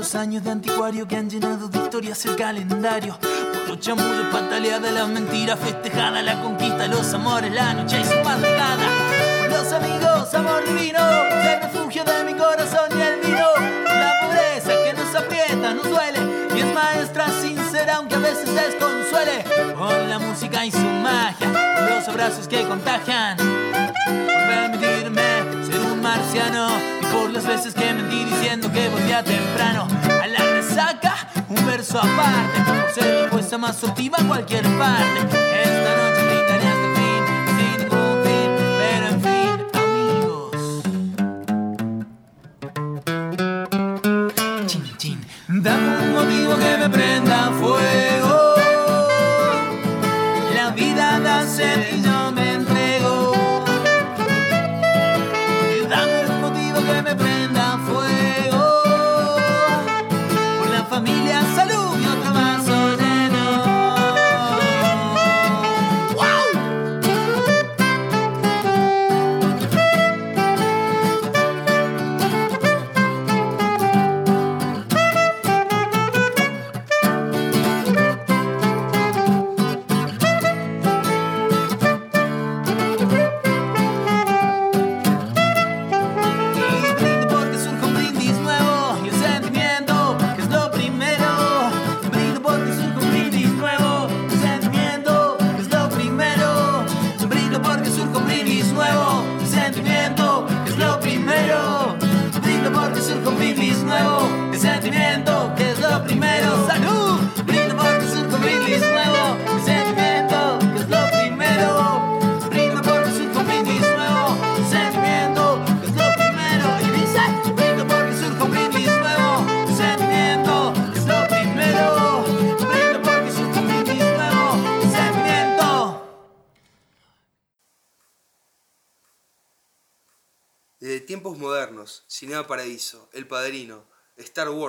[0.00, 3.18] Los años de anticuario que han llenado de historias el calendario.
[3.20, 8.14] Por los chamullos, pataleadas, las mentiras festejadas, la conquista, los amores, la noche y su
[8.24, 8.86] madrugada.
[9.50, 13.46] Los amigos, amor divino, el refugio de mi corazón y el vino.
[13.84, 16.18] La pobreza que nos aprieta, nos duele
[16.56, 19.44] y es maestra sincera, aunque a veces desconsuele.
[19.76, 21.46] Por la música y su magia,
[21.90, 25.22] los abrazos que contagian permitirme
[25.66, 29.86] ser un marciano por las veces que mentí diciendo que volvía temprano.
[30.22, 31.14] A la resaca
[31.48, 32.60] un verso aparte.
[32.66, 35.20] Por ser la puesta más sortiva en cualquier parte.
[35.20, 37.22] Esta noche brindaré hasta el fin
[37.56, 38.50] sin ningún fin.
[38.80, 40.56] Pero en fin amigos.
[44.66, 45.18] Chin chin.
[45.48, 47.29] Dame un motivo que me prenda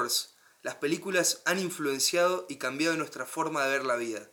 [0.02, 4.30] Wars, las películas han influenciado y cambiado nuestra forma de ver la vida.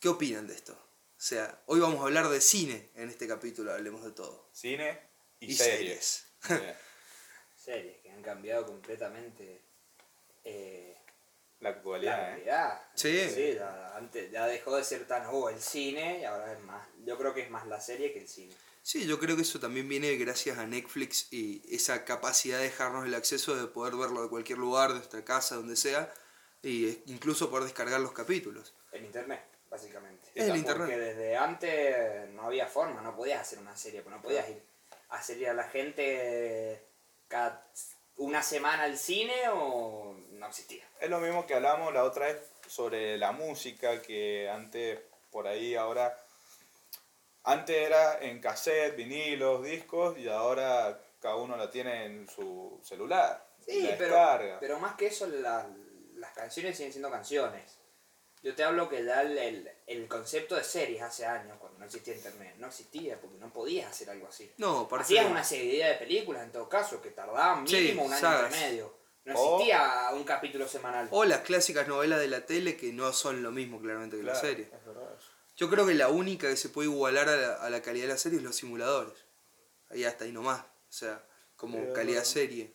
[0.00, 0.72] ¿Qué opinan de esto?
[0.72, 4.48] O sea, hoy vamos a hablar de cine en este capítulo, hablemos de todo.
[4.52, 4.98] Cine
[5.38, 6.26] y, Y series.
[7.56, 9.62] Series que han cambiado completamente
[10.44, 10.96] eh,
[11.58, 12.34] La la actualidad, ¿eh?
[12.36, 12.82] realidad.
[12.94, 13.54] Sí.
[13.54, 16.88] ya, antes, ya dejó de ser tan oh, el cine y ahora es más.
[17.04, 18.54] Yo creo que es más la serie que el cine.
[18.82, 23.06] Sí, yo creo que eso también viene gracias a Netflix y esa capacidad de dejarnos
[23.06, 26.12] el acceso de poder verlo de cualquier lugar, de nuestra casa, donde sea,
[26.62, 28.74] y eh, incluso poder descargar los capítulos.
[28.92, 30.28] En internet, básicamente.
[30.34, 30.98] En el Porque internet.
[30.98, 34.62] desde antes no había forma, no podías hacer una serie, pues no podías ir
[35.10, 36.82] a hacerle a la gente
[37.28, 37.66] cada
[38.16, 40.84] una semana al cine o no existía.
[41.00, 44.98] Es lo mismo que hablamos la otra vez sobre la música, que antes,
[45.30, 46.16] por ahí, ahora.
[47.44, 53.46] Antes era en cassette, vinilos, discos, y ahora cada uno la tiene en su celular.
[53.64, 54.60] Sí, la pero, descarga.
[54.60, 55.68] pero más que eso, la-
[56.16, 57.78] las canciones siguen siendo canciones.
[58.42, 61.84] Yo te hablo que ya el, el- el concepto de series hace años, cuando no
[61.84, 64.50] existía internet, no existía porque no podías hacer algo así.
[64.56, 68.44] No, Hacías una serie de películas en todo caso que tardaban Sí, mínimo un año
[68.44, 68.94] entre medio.
[69.24, 71.08] No O- existía un capítulo semanal.
[71.10, 74.32] O las clásicas novelas de la tele que no son lo mismo claramente que la
[74.32, 74.70] Claro, serie.
[74.72, 75.30] es verdad eso.
[75.60, 78.12] Yo creo que la única que se puede igualar a la, a la calidad de
[78.14, 79.26] la serie es los simuladores.
[79.90, 80.60] Ahí hasta ahí nomás.
[80.60, 81.22] O sea,
[81.54, 82.72] como calidad serie.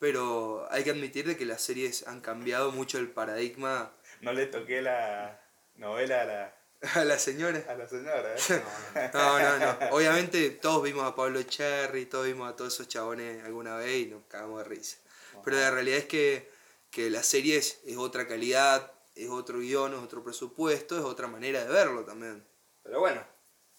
[0.00, 4.46] Pero hay que admitir de que las series han cambiado mucho el paradigma No le
[4.46, 5.40] toqué la
[5.76, 6.54] novela a la,
[6.96, 7.64] a la señora.
[7.68, 8.62] a la señora, ¿eh?
[9.14, 9.78] No, no, no.
[9.92, 14.06] Obviamente todos vimos a Pablo Cherry, todos vimos a todos esos chabones alguna vez y
[14.06, 14.96] nos cagamos de risa.
[15.44, 16.50] Pero la realidad es que,
[16.90, 21.26] que la serie es, es otra calidad, es otro guion, es otro presupuesto, es otra
[21.26, 22.46] manera de verlo también.
[22.82, 23.24] Pero bueno,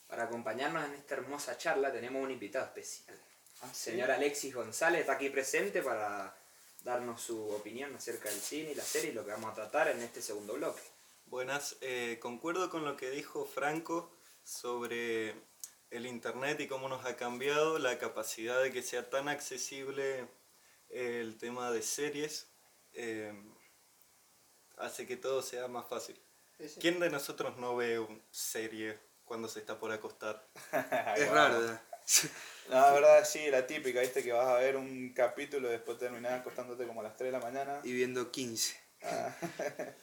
[0.08, 3.16] para acompañarnos en esta hermosa charla tenemos un invitado especial.
[3.62, 6.36] Ah, Señor Alexis González está aquí presente para
[6.84, 9.88] darnos su opinión acerca del cine y la serie y lo que vamos a tratar
[9.90, 10.82] en este segundo bloque.
[11.26, 14.12] Buenas, eh, concuerdo con lo que dijo Franco
[14.44, 15.36] sobre
[15.92, 20.28] el Internet y cómo nos ha cambiado la capacidad de que sea tan accesible
[20.90, 22.48] el tema de series.
[22.94, 23.34] eh,
[24.78, 26.20] hace que todo sea más fácil.
[26.80, 30.48] ¿Quién de nosotros no ve una serie cuando se está por acostar?
[31.18, 31.82] Es raro, ¿verdad?
[32.70, 35.98] No, la verdad, sí, la típica, viste, que vas a ver un capítulo y después
[35.98, 37.80] terminás acostándote como a las 3 de la mañana.
[37.84, 38.78] Y viendo 15.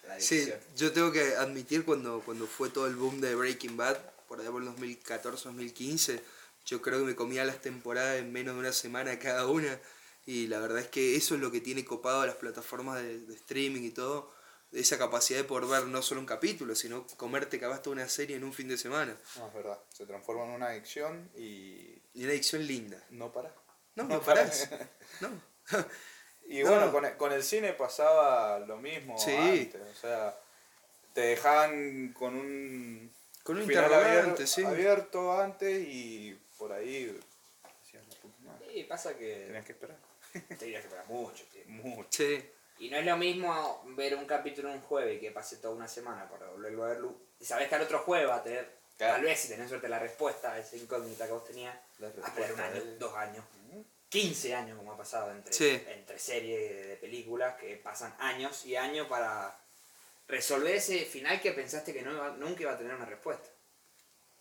[0.09, 3.99] La Sí, yo tengo que admitir cuando, cuando fue todo el boom de Breaking Bad,
[4.29, 6.21] por allá por el 2014-2015,
[6.65, 9.79] yo creo que me comía las temporadas en menos de una semana cada una.
[10.25, 13.19] Y la verdad es que eso es lo que tiene copado a las plataformas de,
[13.19, 14.34] de streaming y todo,
[14.75, 18.37] esa capacidad de poder ver no solo un capítulo, sino comerte que toda una serie
[18.37, 19.17] en un fin de semana.
[19.37, 19.79] No, es verdad.
[19.89, 23.03] Se transforma en una adicción y Y una adicción linda.
[23.11, 23.55] no para.
[23.95, 24.69] No, No no parás.
[25.21, 25.29] No.
[26.47, 26.71] Y No.
[26.71, 29.31] bueno, con el, con el cine pasaba lo mismo Sí.
[29.35, 29.81] antes.
[29.81, 30.37] O sea,
[31.15, 33.13] te dejaban con un
[33.45, 34.65] Con un final interrogante, abier- sí.
[34.65, 37.19] abierto antes y por ahí.
[38.73, 39.97] Sí, pasa que tenías que esperar.
[40.59, 41.73] tenías que esperar mucho tiempo.
[41.89, 42.09] Mucho.
[42.11, 42.45] Sí.
[42.79, 45.89] Y no es lo mismo ver un capítulo un jueves y que pase toda una
[45.89, 47.15] semana para volverlo a verlo.
[47.39, 49.15] Y sabes que al otro jueves va a tener, Claro.
[49.15, 51.77] tal vez si tenés suerte, la respuesta a esa incógnita que vos tenías.
[51.99, 53.45] La a esperar un año, de- dos años,
[54.09, 55.83] 15 años como ha pasado entre, Sí.
[55.89, 59.57] entre series de películas que pasan años y años para
[60.29, 63.49] resolver ese final que pensaste que no iba- nunca iba a tener una respuesta.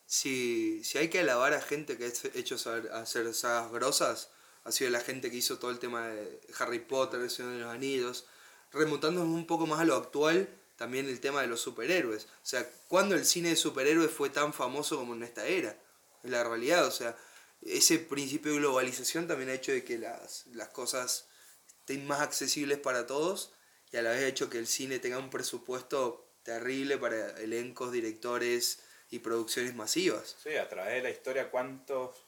[0.06, 2.08] si, si hay que alabar a gente que ha
[2.38, 2.56] hecho
[2.94, 4.30] hacer sagas grosas,
[4.64, 7.60] ha sido la gente que hizo todo el tema de Harry Potter, El Señor de
[7.60, 8.26] los Anillos,
[8.72, 12.26] remontándonos un poco más a lo actual, también el tema de los superhéroes.
[12.26, 15.78] O sea, ¿cuándo el cine de superhéroes fue tan famoso como en esta era?
[16.24, 17.18] Es la realidad, o sea,
[17.62, 21.28] ese principio de globalización también ha hecho de que las, las cosas
[21.80, 23.54] estén más accesibles para todos
[23.92, 27.92] y a la vez ha hecho que el cine tenga un presupuesto terrible para elencos,
[27.92, 30.36] directores y producciones masivas.
[30.42, 32.26] Sí, a través de la historia, ¿cuántos,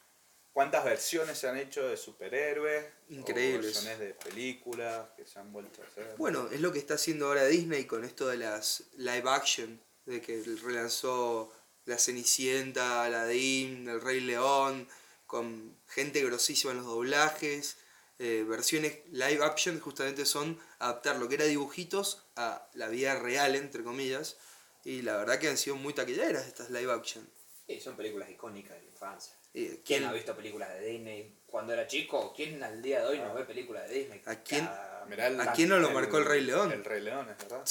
[0.56, 2.86] ¿cuántas versiones se han hecho de superhéroes?
[3.10, 3.74] Increíbles.
[3.74, 6.16] Versiones de películas que se han vuelto a hacer.
[6.18, 10.22] Bueno, es lo que está haciendo ahora Disney con esto de las live action, de
[10.22, 11.52] que relanzó
[11.84, 14.88] La Cenicienta, Aladdin, El Rey León,
[15.28, 17.76] con gente grosísima en los doblajes.
[18.20, 23.56] eh, versiones live action justamente son adaptar lo que era dibujitos a la vida real,
[23.56, 24.38] entre comillas.
[24.86, 27.28] Y la verdad que han sido muy taquilleras estas live action.
[27.68, 29.34] Sí, son películas icónicas de la infancia.
[29.54, 32.34] Eh, ¿Quién ¿quién- no ha visto películas de Disney cuando era chico?
[32.36, 34.22] ¿Quién al día de hoy no ve películas de Disney?
[34.26, 36.72] ¿A quién- Cada- Mirá el- ¿A quién no lo marcó el Rey León?
[36.72, 37.64] El Rey León, es verdad.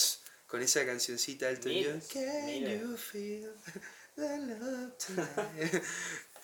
[0.47, 1.59] Con esa cancioncita del.
[1.65, 2.81] Miles, Can miles.
[2.81, 3.53] you feel
[4.17, 5.83] the love tonight?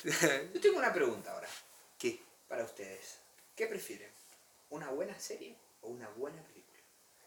[0.54, 1.48] Yo tengo una pregunta ahora.
[1.98, 2.20] ¿Qué?
[2.48, 3.18] para ustedes.
[3.54, 4.10] ¿Qué prefieren?
[4.70, 6.78] ¿Una buena serie o una buena película?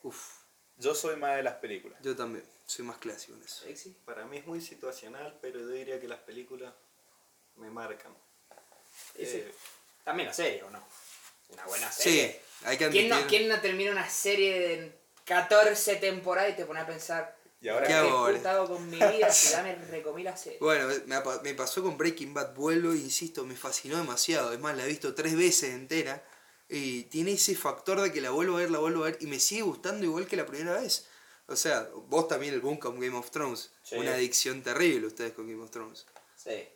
[0.03, 0.39] Uf,
[0.77, 1.97] Yo soy más de las películas.
[2.01, 3.65] yo también, soy más clásico en eso.
[3.65, 3.95] ¿Alexi?
[4.05, 6.73] Para mí es muy situacional, pero yo diría que las películas
[7.55, 8.15] me marcan.
[9.15, 9.51] Eh,
[10.03, 10.83] También la serie, ¿o no?
[11.49, 12.41] Una buena Sí, serie.
[12.63, 16.79] hay que ¿Quién, no, ¿Quién no termina una serie de 14 temporadas y te pone
[16.79, 18.65] a pensar, ¿Y ahora ¿Qué ¿qué hago ahora?
[18.67, 20.59] con mi vida si me recomí la serie?
[20.59, 24.51] Bueno, me, pasó con Breaking Bad, vuelvo, insisto, me fascinó demasiado.
[24.51, 26.21] Es más, la he visto tres veces entera.
[26.67, 29.17] Y tiene ese factor de que la vuelvo a ver, la vuelvo a ver.
[29.21, 31.07] Y me sigue gustando igual que la primera vez.
[31.47, 33.71] O sea, vos también el boom con Game of Thrones.
[33.83, 33.95] Sí.
[33.95, 36.05] Una adicción terrible ustedes con Game of Thrones.
[36.35, 36.67] Sí.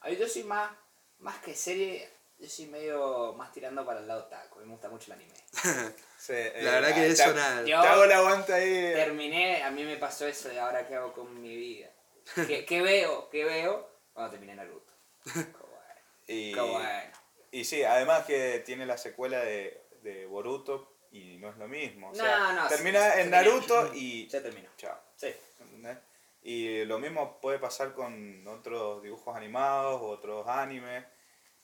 [0.00, 0.70] A mí yo soy más,
[1.18, 2.08] más que serie,
[2.38, 4.58] yo soy medio más tirando para el lado taco.
[4.60, 5.34] Me gusta mucho el anime.
[6.18, 7.62] Sí, eh, La verdad que te- eso nada.
[7.62, 8.94] Te Yo- hago el aguante ahí.
[8.94, 11.90] Terminé, a mí me pasó eso de ahora qué hago con mi vida.
[12.34, 13.28] ¿Qué, qué veo?
[13.30, 13.88] ¿Qué veo?
[14.14, 14.92] Cuando terminé Naruto.
[15.24, 16.00] Qué bueno.
[16.26, 17.12] Y, Qué bueno.
[17.52, 22.10] y sí, además que tiene la secuela de, de Boruto y no es lo mismo.
[22.10, 23.96] O sea, No, no, termina se- en se Naruto termina.
[23.96, 24.68] y Se terminó.
[24.76, 24.98] chao.
[25.16, 25.28] Sí.
[25.60, 25.98] ¿entendés?
[26.42, 31.04] Y lo mismo puede pasar con otros dibujos animados o otros animes.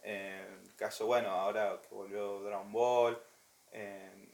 [0.02, 3.14] En el caso, bueno, ahora que volvió Dragon Ball.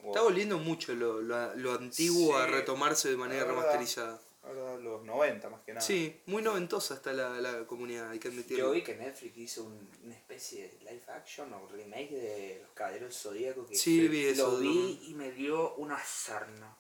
[0.03, 4.19] o- Está volviendo mucho lo, lo- lo antiguo a retomarse de manera remasterizada.
[4.49, 5.87] Ahora los 90 más que nada.
[5.87, 8.65] Sí, muy noventosa está la, la comunidad, hay que admitirlo.
[8.67, 12.73] Yo vi que Netflix hizo un- una especie de live action o remake de Los
[12.73, 15.09] Caballeros del Zodíaco que Sí, vi eso, lo vi no.
[15.11, 16.77] y me dio una sarna.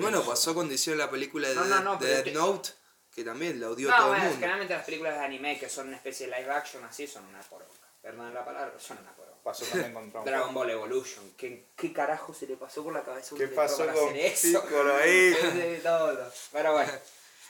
[0.00, 2.70] Bueno, pasó cuando hicieron la película de, No, no, no, de pero Death te- Note,
[3.14, 4.40] que también la odió No, todo bueno, el mundo.
[4.40, 7.40] generalmente las películas de anime que son una especie de live action así son una
[7.42, 7.72] poronga.
[8.02, 9.33] Perdón la palabra, pero son una poronga.
[9.44, 10.70] Pasó también con Dragon Dragon Ball.
[10.70, 11.32] Evolution.
[11.36, 14.08] ¿Qué, ¿Qué carajo se le pasó por la cabeza a un ¿Qué pasó para con
[14.08, 14.62] hacer eso?
[14.62, 15.34] Piccolo ahí?
[15.34, 16.32] Sí, todo.
[16.50, 16.92] Pero bueno.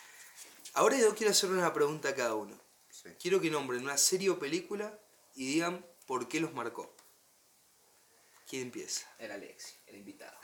[0.75, 2.59] Ahora yo quiero hacer una pregunta a cada uno.
[2.91, 3.11] Sí.
[3.21, 4.99] Quiero que nombren una serie o película
[5.37, 6.93] y digan por qué los marcó.
[8.49, 9.07] ¿Quién empieza?
[9.19, 10.37] El Alexi, el invitado.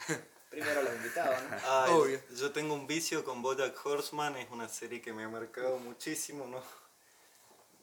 [0.49, 1.57] Primero los invitados, ¿no?
[1.63, 2.21] Ah, Obvio.
[2.35, 6.45] Yo tengo un vicio con Bojack Horseman, es una serie que me ha marcado muchísimo,
[6.47, 6.63] ¿no?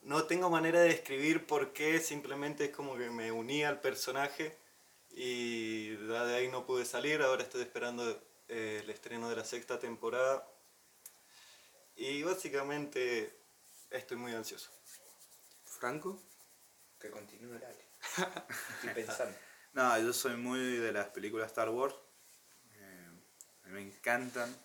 [0.08, 4.56] No tengo manera de describir por qué, simplemente es como que me uní al personaje
[5.10, 9.78] y de ahí no pude salir, ahora estoy esperando eh, el estreno de la sexta
[9.78, 10.48] temporada
[11.94, 13.36] y básicamente
[13.90, 14.70] estoy muy ansioso.
[15.66, 16.18] ¿Franco?
[16.98, 17.60] Que continúe.
[18.76, 19.36] Estoy pensando.
[19.74, 21.94] No, yo soy muy de las películas Star Wars.
[22.76, 23.08] Eh,
[23.64, 24.56] a mí me encantan.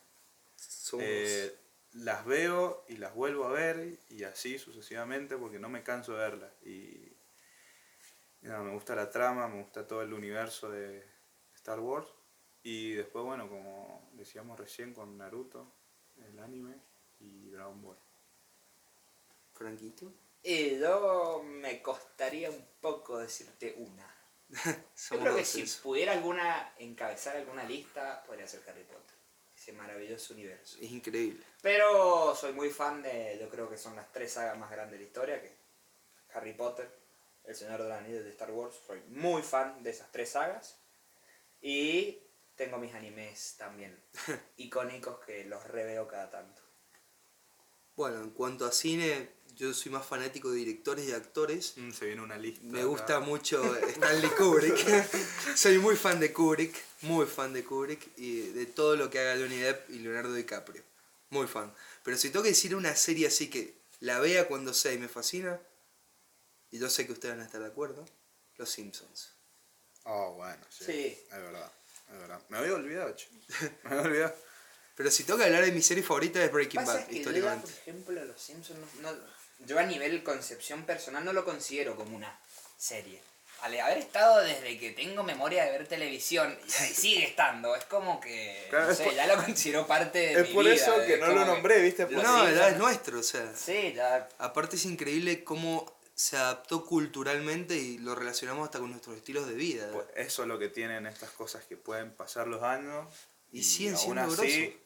[0.56, 1.63] Somos Eh,
[1.94, 6.18] las veo y las vuelvo a ver y así sucesivamente porque no me canso de
[6.18, 6.52] verlas.
[6.64, 7.16] Y,
[8.42, 11.06] y nada, me gusta la trama, me gusta todo el universo de
[11.56, 12.08] Star Wars.
[12.64, 15.72] Y después, bueno, como decíamos recién con Naruto,
[16.18, 16.76] el anime
[17.20, 17.98] y Dragon Ball.
[19.54, 20.14] Franquito.
[20.42, 24.10] Y yo me costaría un poco decirte una.
[25.10, 29.13] Yo creo que si pudiera alguna encabezar alguna lista, podría ser Harry Potter.
[29.64, 30.78] Ese maravilloso universo.
[30.82, 31.42] Es increíble.
[31.62, 35.06] Pero soy muy fan de, yo creo que son las tres sagas más grandes de
[35.06, 35.56] la historia, que
[36.34, 36.92] Harry Potter,
[37.46, 38.76] El Señor de los Anillos de Star Wars.
[38.86, 40.82] Soy muy fan de esas tres sagas.
[41.62, 42.22] Y
[42.56, 44.04] tengo mis animes también
[44.58, 46.62] icónicos que los reveo cada tanto.
[47.96, 51.74] Bueno, en cuanto a cine, yo soy más fanático de directores y actores.
[51.78, 52.62] Mm, se viene una lista.
[52.64, 52.88] Me acá.
[52.88, 54.78] gusta mucho Stanley Kubrick.
[55.56, 59.36] Soy muy fan de Kubrick, muy fan de Kubrick y de todo lo que haga
[59.40, 60.82] Johnny Depp y Leonardo DiCaprio.
[61.30, 61.72] Muy fan.
[62.04, 65.08] Pero si tengo que decir una serie así que la vea cuando sea y me
[65.08, 65.60] fascina,
[66.72, 68.04] y yo sé que ustedes van a estar de acuerdo,
[68.58, 69.30] Los Simpsons.
[70.06, 70.84] Oh, bueno, sí.
[70.86, 71.20] Sí.
[71.32, 71.72] Es verdad,
[72.12, 72.42] es verdad.
[72.50, 73.28] Me había olvidado, che.
[73.84, 74.36] Me había olvidado.
[74.96, 77.68] Pero si tengo que hablar de mi serie favorita es Breaking Bad, que yo, históricamente.
[77.68, 79.18] por ejemplo, Los Simpsons, no, no-
[79.66, 82.38] yo a nivel concepción personal no lo considero como una
[82.78, 83.22] serie.
[83.62, 88.20] Al haber estado desde que tengo memoria de ver televisión, y sigue estando, es como
[88.20, 90.74] que, Claro, no es sé, por- ya lo considero parte de Es mi por vida,
[90.76, 92.04] eso es que no lo nombré, ¿viste?
[92.10, 93.56] Los No, Simpsons- ya es nuestro, o sea.
[93.56, 99.16] Sí, ya, Aparte es increíble cómo se adaptó culturalmente y lo relacionamos hasta con nuestros
[99.16, 99.90] estilos de vida.
[99.94, 103.08] Pues eso es lo que tienen estas cosas que pueden pasar los años
[103.54, 104.80] Y siguen aún siendo así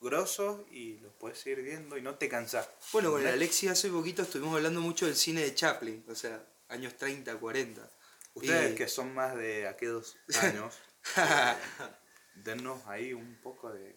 [0.00, 2.68] grosos y los puedes seguir viendo y no te cansás.
[2.92, 6.44] Bueno, con el Alexi hace poquito estuvimos hablando mucho del cine de Chaplin, o sea,
[6.68, 7.90] años 30, 40.
[8.34, 10.74] Ustedes Y- que son más de aquellos años,
[12.34, 13.94] dennos ahí un poco de...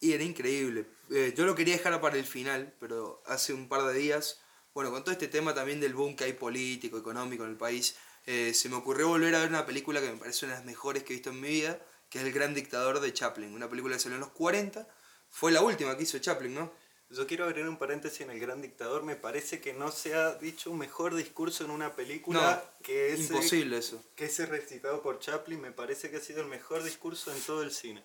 [0.00, 0.86] Y era increíble.
[1.10, 4.40] Eh, yo lo quería dejar para el final, pero hace un par de días,
[4.74, 7.96] bueno, con todo este tema también del boom que hay político, económico en el país,
[8.26, 10.66] eh, se me ocurrió volver a ver una película que me parece una de las
[10.66, 11.80] mejores que he visto en mi vida,
[12.12, 14.86] que es El Gran Dictador de Chaplin, una película que salió en los 40.
[15.30, 16.70] Fue la última que hizo Chaplin, ¿no?
[17.08, 19.02] Yo quiero abrir un paréntesis en El Gran Dictador.
[19.02, 23.14] Me parece que no se ha dicho un mejor discurso en una película No, que
[23.14, 24.04] ese, imposible eso.
[24.14, 25.58] que ese recitado por Chaplin.
[25.58, 28.04] Me parece que ha sido el mejor discurso en todo el cine.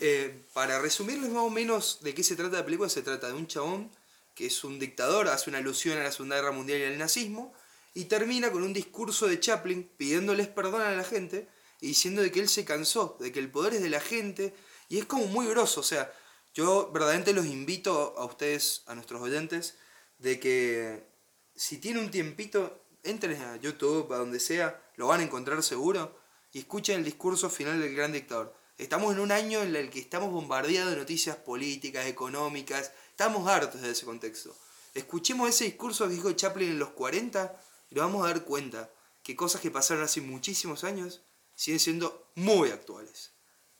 [0.00, 3.34] Eh, para resumirles más o menos de qué se trata la película, se trata de
[3.34, 3.92] un chabón
[4.34, 7.54] que es un dictador, hace una alusión a la Segunda Guerra Mundial y al nazismo,
[7.94, 11.48] y termina con un discurso de Chaplin pidiéndoles perdón a la gente
[11.80, 14.54] y diciendo de que él se cansó, de que el poder es de la gente,
[14.88, 16.12] y es como muy grosso, o sea,
[16.54, 19.76] yo verdaderamente los invito a ustedes, a nuestros oyentes,
[20.18, 21.06] de que
[21.54, 26.18] si tienen un tiempito, entren a YouTube, a donde sea, lo van a encontrar seguro,
[26.52, 28.54] y escuchen el discurso final del gran dictador.
[28.78, 33.82] Estamos en un año en el que estamos bombardeados de noticias políticas, económicas, estamos hartos
[33.82, 34.56] de ese contexto.
[34.94, 37.60] Escuchemos ese discurso que dijo Chaplin en los 40
[37.90, 38.90] y nos vamos a dar cuenta
[39.22, 41.20] que cosas que pasaron hace muchísimos años
[41.56, 43.32] siguen siendo muy actuales.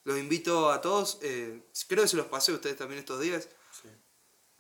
[0.02, 3.48] Los invito a todos, eh, creo que se los pasé a ustedes también estos días,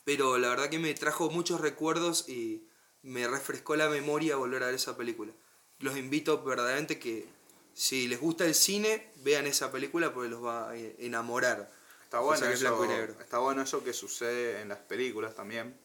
[0.04, 2.68] pero la verdad que me trajo muchos recuerdos y
[3.02, 5.32] me refrescó la memoria volver a ver esa película.
[5.80, 7.26] Los invito verdaderamente que
[7.74, 11.70] si les gusta el cine, vean esa película porque los va a enamorar.
[12.04, 13.16] Está O bueno, sea, es blanco y eso, negro.
[13.20, 15.76] está bueno eso que sucede en las películas también,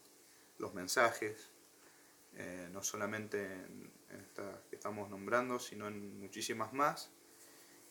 [0.60, 1.50] los mensajes,
[2.36, 7.10] eh, no solamente en, en estas que estamos nombrando, sino en muchísimas más,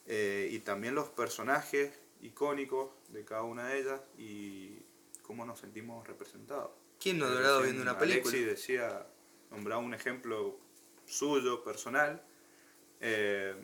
[0.07, 1.93] eh, y también los personajes
[2.23, 4.79] icónicos de cada una de ellas y
[5.23, 6.71] cómo nos sentimos representados.
[7.01, 8.53] ¿Quién no ha Eh, recién viendo una Alexis película?
[8.53, 9.07] decía,
[9.51, 10.59] nombraba un ejemplo
[11.07, 12.23] suyo, personal,
[13.01, 13.55] eh,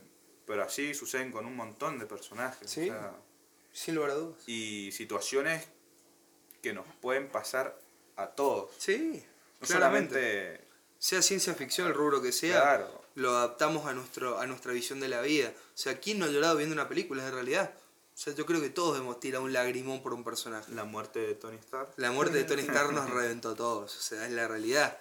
[0.46, 2.70] pero así suceden con un montón de personajes.
[2.70, 2.82] Sí.
[2.88, 3.14] o sea,
[3.72, 4.42] Sin lugar a dudas.
[4.48, 5.68] y situaciones
[6.62, 7.78] que nos pueden pasar
[8.16, 8.70] a todos.
[8.78, 9.22] Sí,
[9.60, 10.14] No claramente.
[10.14, 10.64] solamente,
[10.98, 15.00] Sea ciencia ficción, el rubro que sea, claro, lo adaptamos a, nuestro, a nuestra visión
[15.00, 15.48] de la vida.
[15.48, 17.72] O sea, ¿quién no ha llorado viendo una película de realidad?
[17.74, 20.70] O sea, yo creo que todos hemos tirado un lagrimón por un personaje.
[20.72, 21.88] la muerte de Tony Stark.
[21.96, 24.98] La muerte de Tony Stark nos reventó a todos, o sea, es la realidad.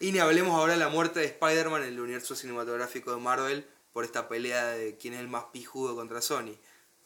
[0.00, 3.66] Y ni hablemos ahora de la muerte de Spider-Man en el universo cinematográfico de Marvel
[3.92, 6.56] por esta pelea de quién es el más pijudo contra Sony.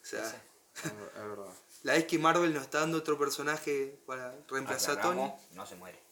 [0.02, 0.26] O sea,
[0.74, 1.46] Es es verdad.
[1.82, 5.30] la vez que Marvel nos está dando otro personaje para reemplazar a Tony.
[5.52, 6.05] No se muere.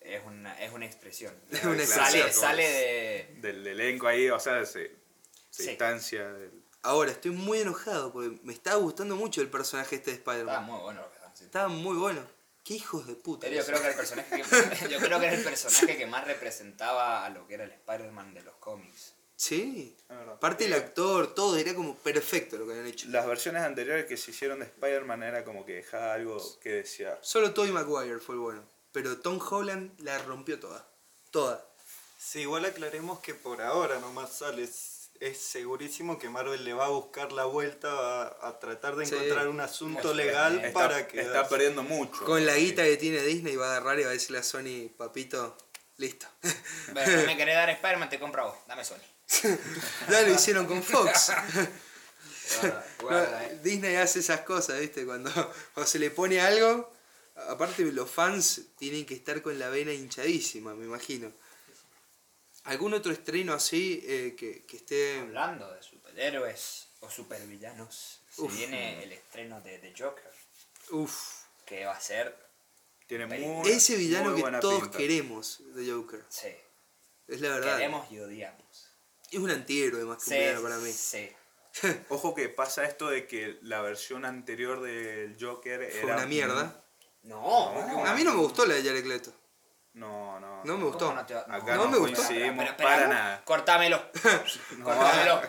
[0.00, 1.34] Es una, es una expresión.
[1.50, 2.32] Es una sale, expresión.
[2.32, 3.34] sale de.
[3.40, 4.88] Del elenco ahí, o sea, se,
[5.50, 5.68] se Sí.
[5.70, 6.62] distancia del...
[6.82, 10.64] Ahora, estoy muy enojado porque me estaba gustando mucho el personaje este de Estaba Spider-Man.
[10.64, 11.46] muy bueno lo que están haciendo.
[11.48, 12.26] Estaba muy bueno.
[12.64, 13.48] Qué hijos de puta.
[13.48, 17.24] Yo creo que el personaje que, yo creo que era el personaje que más representaba
[17.26, 19.14] a lo que era el Spider-Man de los cómics.
[19.36, 19.96] Sí.
[20.08, 23.08] Aparte el actor, todo, era como perfecto lo que habían hecho.
[23.08, 27.18] Las versiones anteriores que se hicieron de Spider-Man era como que dejaba algo que desear.
[27.22, 28.62] Solo Tobey Maguire fue el bueno.
[28.92, 30.86] Pero Tom Holland la rompió toda.
[31.30, 31.64] Toda.
[32.18, 34.64] Sí, igual aclaremos que por ahora nomás sale.
[34.64, 39.06] Es, es segurísimo que Marvel le va a buscar la vuelta a, a tratar de
[39.06, 39.14] Sí.
[39.14, 41.20] encontrar un asunto legal está- para que.
[41.20, 42.24] está perdiendo mucho.
[42.24, 44.88] Con la guita que tiene Disney va a agarrar y va a decirle a Sony,
[44.96, 45.56] papito,
[45.98, 46.26] listo.
[46.92, 48.56] Pero no me querés dar Spider-Man, te compra vos.
[48.66, 48.96] Dame Sony.
[50.10, 51.30] ya lo hicieron con Fox.
[52.60, 53.60] Guarda, guarda, eh.
[53.62, 55.06] Disney hace esas cosas, ¿viste?
[55.06, 55.30] Cuando,
[55.72, 56.92] cuando se le pone algo,
[57.48, 61.32] aparte los fans tienen que estar con la vena hinchadísima, me imagino.
[62.64, 65.20] ¿Algún otro estreno así eh, que, que esté...
[65.20, 68.54] Hablando de superhéroes o supervillanos, se Uf.
[68.54, 70.30] viene el estreno de The Joker,
[70.90, 71.18] Uf,
[71.64, 72.36] que va a ser,
[73.06, 74.98] Tiene muy, ese villano muy que todos pinta.
[74.98, 76.22] queremos de Joker.
[76.28, 76.48] sí,
[77.28, 77.76] Es la verdad.
[77.78, 78.90] queremos y odiamos.
[79.30, 80.92] Es un antihéroe más que Sí, un villano para mí.
[80.92, 81.30] sí.
[82.10, 86.79] Ojo que pasa esto de que la versión anterior del Joker Fue era una mierda.
[87.22, 88.06] No, No.
[88.06, 89.32] A mí no me gustó la de Jared Leto.
[89.94, 90.62] No, no.
[90.64, 91.12] No me ¿Cómo gustó.
[91.12, 92.16] no te va- Acá No no, me gustó.
[92.16, 93.12] coincidimos Espera, espera, para ¿no?
[93.14, 93.44] nada.
[93.44, 94.02] Cortámelo.
[94.84, 95.40] Cortámelo.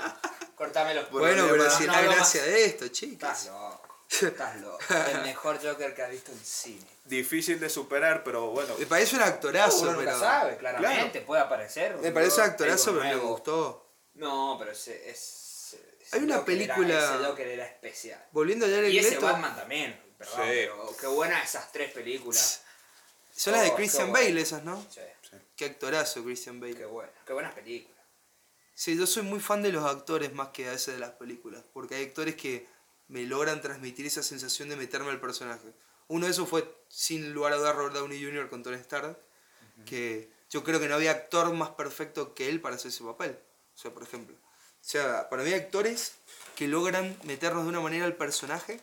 [0.55, 1.05] Cortámelo.
[1.11, 2.49] Bueno, pero si no la hablo gracia más.
[2.49, 3.45] de esto, Estás chicas.
[3.47, 3.82] loco.
[4.09, 4.80] Estás loco.
[5.13, 6.86] El mejor Joker que ha visto el cine.
[7.05, 8.74] Difícil de superar, pero bueno.
[8.78, 10.19] Me parece un actorazo, Uno nunca pero.
[10.19, 11.95] sabe, claramente, puede aparecer.
[11.97, 13.88] Me parece un actorazo, pero no me gustó.
[14.15, 15.78] No, pero ese, ese
[16.11, 18.26] Hay una Joker era- película- ese Joker era especial.
[18.32, 20.47] Volviendo a Jared Y ese Leto, Batman también, perdón, Sí.
[20.51, 22.61] pero qué buenas esas tres películas.
[23.36, 24.28] son las de Oh, Christian qué bueno.
[24.28, 24.86] Bale esas, ¿no?
[24.89, 25.01] Sí,
[25.55, 26.86] Qué actorazo Christian qué Bale.
[26.86, 27.97] buenas, qué buenas películas.
[28.74, 31.63] Sí, yo soy muy fan de los actores más que a veces de las películas,
[31.74, 32.67] porque hay actores que
[33.07, 35.74] me logran transmitir esa sensación de meterme al personaje.
[36.07, 38.49] Uno de esos fue, sin lugar a dudas, Robert Downey Jr.
[38.49, 39.17] con Tony Stark,
[39.86, 43.38] que yo creo que no había actor más perfecto que él para hacer ese papel.
[43.76, 44.36] O sea, por ejemplo.
[44.36, 46.13] O sea, para mí hay actores
[46.55, 48.82] que logran meternos de una manera al personaje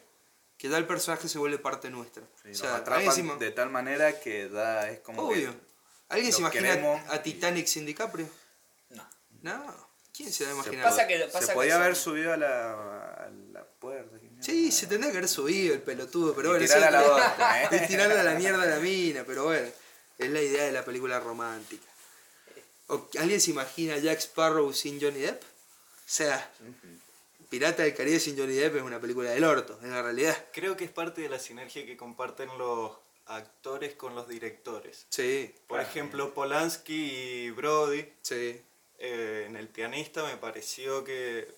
[0.58, 2.22] que ya el personaje se vuelve parte nuestra.
[2.42, 5.52] Sí, o sea, atrapan de tal manera que da, es como Obvio.
[5.52, 5.58] que
[6.10, 6.72] ¿Alguien se imagina
[7.08, 8.28] a y- Titanic sin DiCaprio?
[8.90, 9.08] No.
[9.42, 9.88] No.
[10.16, 10.84] ¿Quién se va a imaginar?
[10.84, 14.18] Pasa que, pasa Se que podía son- haber subido a la, a la puerta.
[14.18, 17.02] ¿qué Sí, se tendría que haber subido el pelotudo, pero Y bueno, tirar a la
[17.08, 17.86] bosta, ¿eh?
[17.86, 19.68] tirarle a la mierda a la mina, pero bueno,
[20.18, 21.84] es la idea de la película romántica.
[22.88, 25.42] ¿O ¿Alguien se imagina a Jack Sparrow sin Johnny Depp?
[25.42, 25.46] O
[26.10, 26.50] sea,
[27.48, 30.36] Pirata del Caribe sin Johnny Depp es una película del orto, en la realidad.
[30.52, 32.92] Creo que es parte de la sinergia que comparten los
[33.26, 35.06] actores con los directores.
[35.10, 36.94] Sí, Por ejemplo, Polanski
[37.46, 38.60] y Brody, sí.
[38.98, 41.48] eh, en El pianista me pareció que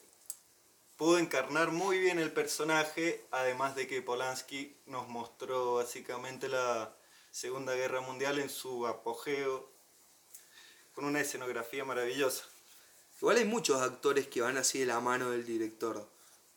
[0.97, 6.95] pudo encarnar muy bien el personaje, además de que Polanski nos mostró básicamente la
[7.33, 9.71] Segunda Guerra Mundial en su apogeo,
[10.93, 12.45] con una escenografía maravillosa.
[13.21, 16.09] Igual hay muchos actores que van así de la mano del director.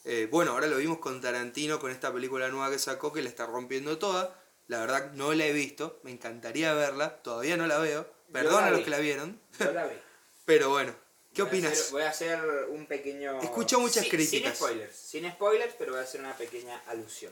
[0.06, 3.30] Eh, bueno, ahora lo vimos con Tarantino, con esta película nueva que sacó, que la
[3.30, 4.40] está rompiendo toda.
[4.68, 8.10] La verdad no la he visto, me encantaría verla, todavía no la veo.
[8.32, 8.84] Perdón la a los vi.
[8.86, 9.40] que la vieron.
[9.60, 9.96] Yo la vi.
[10.46, 10.94] Pero bueno,
[11.34, 11.72] ¿qué Voy a opinas?
[11.74, 12.40] hacer- voy a hacer
[12.70, 13.42] un pequeño...
[13.42, 14.58] Escucho muchas Sí, críticas.
[14.58, 17.32] Sin spoilers, sin spoilers, pero voy a hacer una pequeña alusión.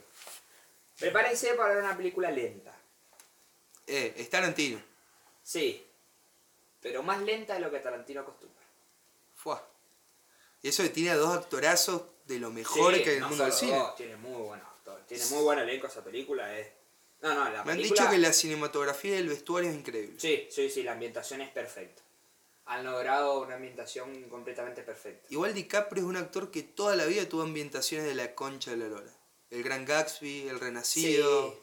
[0.99, 2.73] Prepárense para ver una película lenta.
[3.87, 4.81] Eh, es Tarantino.
[5.43, 5.85] Sí,
[6.81, 8.60] pero más lenta de lo que Tarantino acostumbra.
[9.41, 9.67] Fuá.
[10.61, 13.29] Y eso que tiene a dos actorazos de lo mejor Sí, que hay en el
[13.29, 13.75] mundo del cine.
[13.77, 15.07] dos, tiene muy buenos actores.
[15.07, 16.57] Tiene muy buen elenco esa película.
[16.59, 16.67] Es...
[17.21, 20.19] No, no, la Me han dicho que la cinematografía y el vestuario es increíble.
[20.19, 22.01] Sí, sí, sí, la ambientación es perfecta.
[22.65, 25.27] Han logrado una ambientación completamente perfecta.
[25.29, 28.77] Igual DiCaprio es un actor que toda la vida tuvo ambientaciones de la concha de
[28.77, 29.11] la lora.
[29.49, 31.57] El Gran Gatsby, El Renacido, Sí.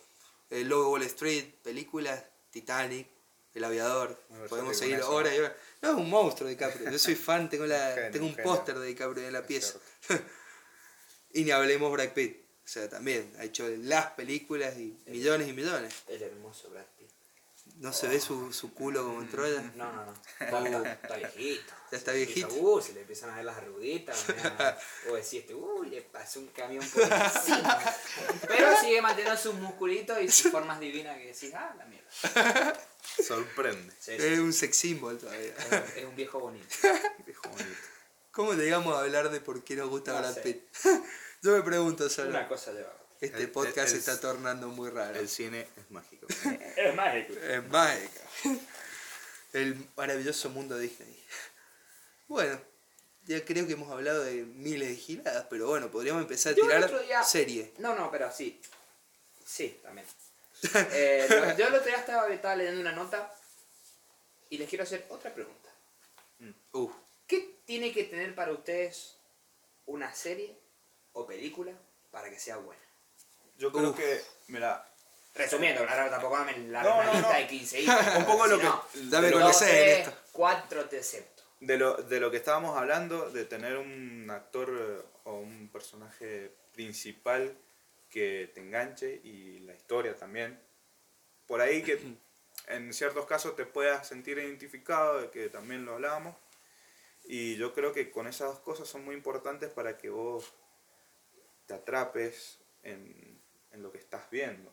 [0.50, 3.06] El Lobo Wall Street, películas, Titanic,
[3.54, 4.18] El Aviador.
[4.48, 5.52] Podemos seguir horas y horas.
[5.82, 6.90] No, es un monstruo DiCaprio.
[6.90, 9.78] Yo soy fan, tengo, la, Genio, tengo un póster de DiCaprio en la pieza.
[11.32, 12.44] y ni hablemos Brad Pitt.
[12.64, 15.94] O sea, también ha hecho las películas y millones y millones.
[16.06, 16.84] El hermoso Brad.
[17.76, 19.62] No se ve su, su culo como en Troya.
[19.76, 20.12] No, no, no.
[20.40, 21.72] Está, está viejito.
[21.90, 22.48] Ya está viejito.
[22.48, 24.26] empieza, Uh, se le empiezan a ver las arruguitas.
[25.10, 27.80] O decís, este, uh, le pasó un camión por encima.
[28.48, 32.78] Pero sigue manteniendo sus musculitos y sus formas divinas que decís, ah, la mierda.
[33.26, 33.94] Sorprende.
[33.98, 35.54] Sí, sí, Es un sex symbol todavía.
[35.96, 36.66] es, un viejo bonito.
[37.24, 37.78] Viejo bonito.
[38.32, 40.42] ¿Cómo llegamos a hablar de por qué nos gusta No Brad.
[40.42, 40.62] Pitt?
[41.42, 42.30] Yo me pregunto solo.
[42.30, 42.92] Una cosa lleva.
[43.20, 45.18] Este El- podcast el- se está tornando muy raro.
[45.18, 46.26] El cine es mágico.
[46.76, 47.32] Es mágico.
[47.34, 48.20] Es mágica.
[49.52, 51.24] El maravilloso mundo Disney.
[52.28, 52.60] Bueno,
[53.24, 56.62] ya creo que hemos hablado de miles de giladas, pero bueno, podríamos empezar a Yo
[56.62, 57.72] tirar día- serie.
[57.78, 58.60] No, no, pero sí.
[59.44, 60.06] Sí, también.
[60.92, 63.32] Eh, lo- yo el otro día estaba, estaba leyendo una nota
[64.50, 65.68] y les quiero hacer otra pregunta.
[66.72, 66.90] Uh,
[67.26, 69.14] ¿Qué tiene que tener para ustedes
[69.86, 70.56] una serie
[71.12, 71.72] o película
[72.10, 72.80] para que sea buena?
[73.58, 73.96] Yo creo Uf.
[73.96, 74.84] que, mira,
[75.34, 77.38] Resumiendo, claro, tampoco me la No, no, lista no.
[77.38, 80.12] de 15 ítems, Un poco lo que- no, dame conocer esto.
[80.32, 81.42] Cuatro te acepto.
[81.60, 86.50] de lo, de lo que estábamos hablando, de tener un actor eh, o un personaje
[86.72, 87.56] principal
[88.10, 90.58] que te enganche y la historia también.
[91.46, 92.00] Por ahí que
[92.68, 96.34] en ciertos casos te puedas sentir identificado, de que también lo hablábamos.
[97.24, 100.52] Y yo creo que con esas dos cosas son muy importantes para que vos
[101.66, 103.27] te atrapes en,
[103.72, 104.72] en lo que estás viendo.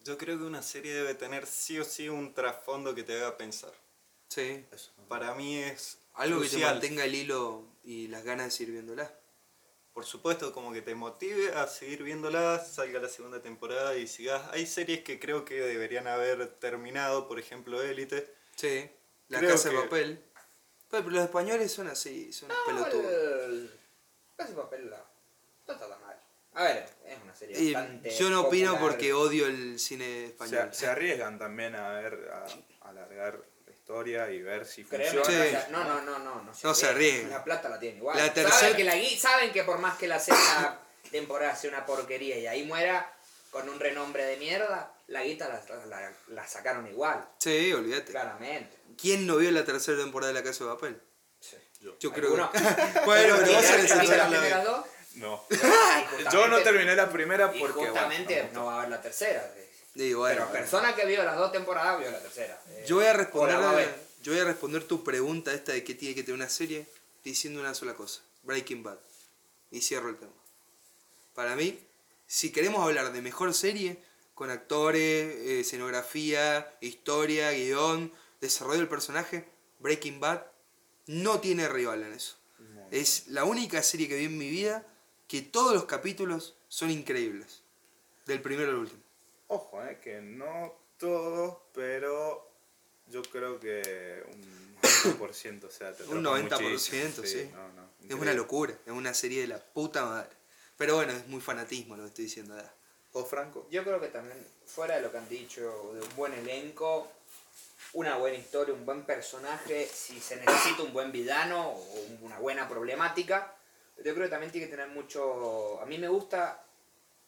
[0.00, 3.36] Yo creo que una serie debe tener sí o sí un trasfondo que te haga
[3.36, 3.72] pensar.
[4.28, 4.64] sí.
[4.70, 4.92] Eso.
[5.08, 9.12] Para mí es Algo que te mantenga el hilo y las ganas de seguir viéndola.
[9.92, 14.42] Por supuesto, como que te motive a seguir viéndola, salga la segunda temporada y sigas.
[14.52, 18.34] Hay series que creo que deberían haber terminado, por ejemplo, Élite.
[18.56, 18.90] Sí.
[19.28, 20.24] La Creo casa de papel.
[20.90, 23.04] Pero los españoles son así, son No, pelotudos.
[23.44, 23.80] el...
[24.36, 26.03] Casa de papel no, no está tan mal.
[26.54, 30.68] A ver, es una serie Y bastante yo no opino porque odio el cine español.
[30.72, 35.24] se arriesgan también a ver, a, a alargar la historia y ver si funciona.
[35.24, 35.56] Sí.
[35.70, 37.30] no, no, no, no, no, No se arriesguen.
[37.30, 38.16] La plata la tiene igual.
[38.16, 40.80] La saben, tercera- que la, gui- saben que por más que la sexta
[41.10, 43.12] temporada sea una porquería y ahí muera
[43.50, 48.10] con un renombre de mierda, la guita la, la- la sacaron igual, Sí, olvídate.
[48.12, 48.76] claramente.
[49.00, 51.00] ¿Quién no vio la tercera temporada de La Casa de Papel?
[51.40, 51.56] Sí.
[52.00, 52.58] Yo creo que...
[53.04, 54.86] bueno, pero vos ¿Viste eres el primeras la dos?
[55.14, 55.44] No.
[56.32, 57.86] Yo no terminé la primera Y porque.
[57.86, 59.52] justamente bueno, no va a haber la tercera.
[59.54, 59.62] sí.
[59.94, 62.60] Digo, bueno, Pero persona que vio las dos temporadas vio la tercera.
[62.68, 63.94] Eh, yo voy a responder va a ver.
[64.22, 66.86] yo voy a responder tu pregunta esta de qué tiene que tener una serie
[67.22, 68.98] diciendo una sola cosa, Breaking Bad.
[69.70, 70.32] Y cierro el tema.
[71.34, 71.78] Para mí,
[72.26, 73.98] si queremos hablar de mejor serie
[74.34, 79.44] con actores, eh, escenografía, historia, guion, desarrollo del personaje,
[79.78, 80.42] Breaking Bad
[81.06, 82.36] no tiene rival en eso.
[82.90, 84.86] Es la única serie que vi en mi vida
[85.34, 87.62] que todos los capítulos son increíbles.
[88.24, 89.02] Del primero al último.
[89.48, 92.48] Ojo, eh, que no todos, pero
[93.08, 97.50] yo creo que un 100%, o sea, te Un atrapa 90%, muchísimo, sí.
[97.52, 100.30] no, no, Es una locura, es una serie de la puta madre.
[100.76, 102.54] Pero bueno, es muy fanatismo lo que estoy diciendo.
[102.54, 102.72] ¿verdad?
[103.12, 103.66] ¿Vos, Franco?
[103.72, 107.10] Yo creo que también, fuera de lo que han dicho, de un buen elenco,
[107.94, 112.68] una buena historia, un buen personaje, si se necesita un buen villano o una buena
[112.68, 113.56] problemática,
[113.98, 115.80] yo creo que también tiene que tener mucho...
[115.80, 116.64] A mí me gusta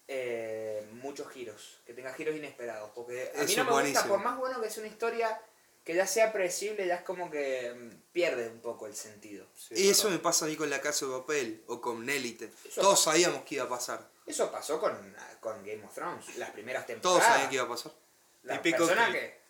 [0.09, 4.09] eh, muchos giros, que tenga giros inesperados, porque a mí Eso no es me gusta,
[4.09, 5.41] por más bueno que sea una historia,
[5.85, 9.47] que ya sea predecible, ya es como que mm, pierde un poco el sentido.
[9.57, 12.51] Sí, y eso me pasa a mí con La Casa de Papel o con Élite.
[12.65, 13.11] Eso Todos pasa.
[13.13, 14.09] sabíamos que iba a pasar.
[14.27, 17.27] Eso pasó con, con Game of Thrones, las primeras Todos temporadas.
[17.29, 17.93] sabían que iba a pasar.
[18.43, 19.41] La Típico persona que- que,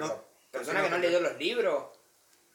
[0.00, 1.84] No, persona que no leyó los libros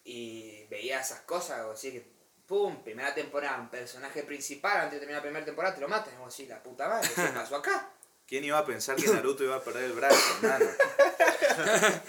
[0.05, 2.12] y veía esas cosas, o así que,
[2.47, 6.17] pum, primera temporada, un personaje principal, antes de terminar la primera temporada, te lo matan,
[6.19, 7.89] o así, la puta madre, ¿qué pasó acá?
[8.27, 10.65] ¿Quién iba a pensar que Naruto iba a perder el brazo, hermano?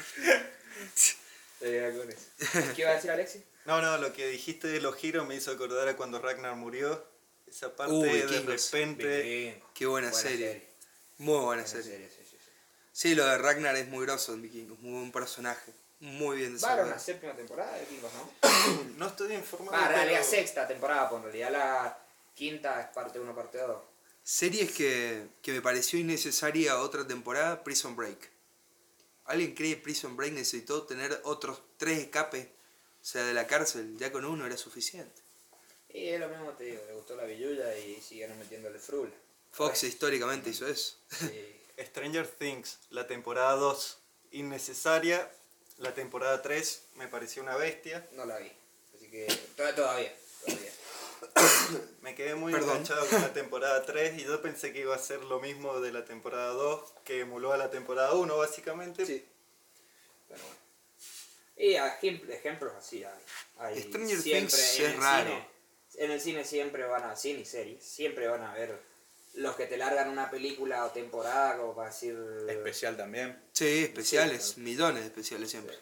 [1.61, 3.43] ¿Qué iba a decir Alexis?
[3.64, 7.05] No, no, lo que dijiste de los giros me hizo acordar a cuando Ragnar murió.
[7.47, 8.72] Esa parte Uy, de Vikingos.
[8.72, 9.62] repente.
[9.74, 10.66] Qué buena, serie.
[11.18, 11.93] Muy buena, Buena serie.
[11.93, 12.51] serie, sí, sí, sí.
[12.93, 15.72] Sí, lo de Ragnar es muy grosso en Vikingos, muy buen personaje.
[16.05, 16.89] Muy bien desarrollado.
[16.89, 18.85] una séptima temporada de Vikingos, ¿no?
[18.99, 19.83] No estoy informado.
[19.83, 21.99] En realidad pero- sexta temporada, pues en realidad la
[22.35, 23.83] quinta es parte 1, parte 2.
[24.23, 28.31] Series que, que me pareció innecesaria otra temporada, Prison Break.
[29.25, 32.47] ¿Alguien cree que Prison Break necesitó tener otros tres escapes?
[32.47, 35.23] O sea, de la cárcel, ya con uno era suficiente.
[35.89, 39.11] Y es lo mismo te digo, le gustó la billulla y siguieron metiéndole frul.
[39.53, 40.97] Fox históricamente hizo eso.
[41.09, 41.57] Sí.
[41.83, 43.99] Stranger Things, la temporada 2,
[44.33, 45.31] innecesaria.
[45.79, 48.07] La temporada 3 me pareció una bestia.
[48.12, 48.51] No la vi.
[48.97, 50.14] Así que to- todavía,
[50.47, 50.70] todavía.
[52.03, 52.70] Me quedé muy Perdón.
[52.70, 55.91] enganchado con la temporada 3 y yo pensé que iba a ser lo mismo de
[55.91, 59.05] la temporada 2, que emuló a la temporada 1 básicamente.
[59.07, 59.25] Sí.
[60.29, 60.57] Pero bueno.
[61.57, 63.22] Y ejem- ejemplos así hay.
[63.59, 65.29] hay Stranger siempre Things en es el raro.
[65.31, 65.49] cine.
[66.05, 68.79] en el cine siempre van a, cine y series, siempre van a ver
[69.35, 72.16] los que te largan una película o temporada como para decir...
[72.49, 73.39] Especial también.
[73.53, 75.76] Sí, especiales, Sí, millones de especiales siempre.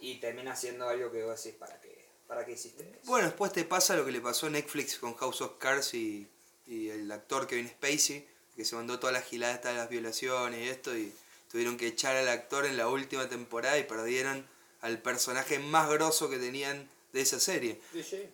[0.00, 2.04] Y termina siendo algo que vos decís, ¿para qué?
[2.26, 3.00] ¿Para qué hiciste eso?
[3.04, 6.26] Bueno, después te pasa lo que le pasó a Netflix con House of Cards y,
[6.66, 8.26] y el actor Kevin Spacey,
[8.56, 11.12] que se mandó todas las giladas esta de las violaciones y esto, y
[11.50, 14.46] tuvieron que echar al actor en la última temporada y perdieron
[14.80, 17.80] al personaje más grosso que tenían de esa serie.
[17.92, 18.30] Sí, sí.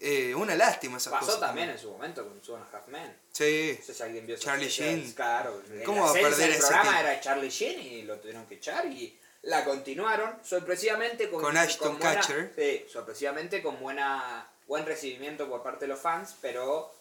[0.00, 1.40] Eh, una lástima esas Pasó cosas.
[1.40, 3.16] también en su momento con Two and a Half Men.
[3.32, 5.12] Sí, No sé si alguien vio esa Charlie Sheen.
[5.12, 5.62] Claro.
[5.84, 7.00] ¿Cómo va a perder ese programa tipo?
[7.00, 11.98] era Charlie Sheen y lo tuvieron que echar y la continuaron sorpresivamente con, Con Ashton
[11.98, 12.52] buena- Kutcher.
[12.56, 16.94] Sí, sorpresivamente con buena buen recibimiento por parte de los fans, pero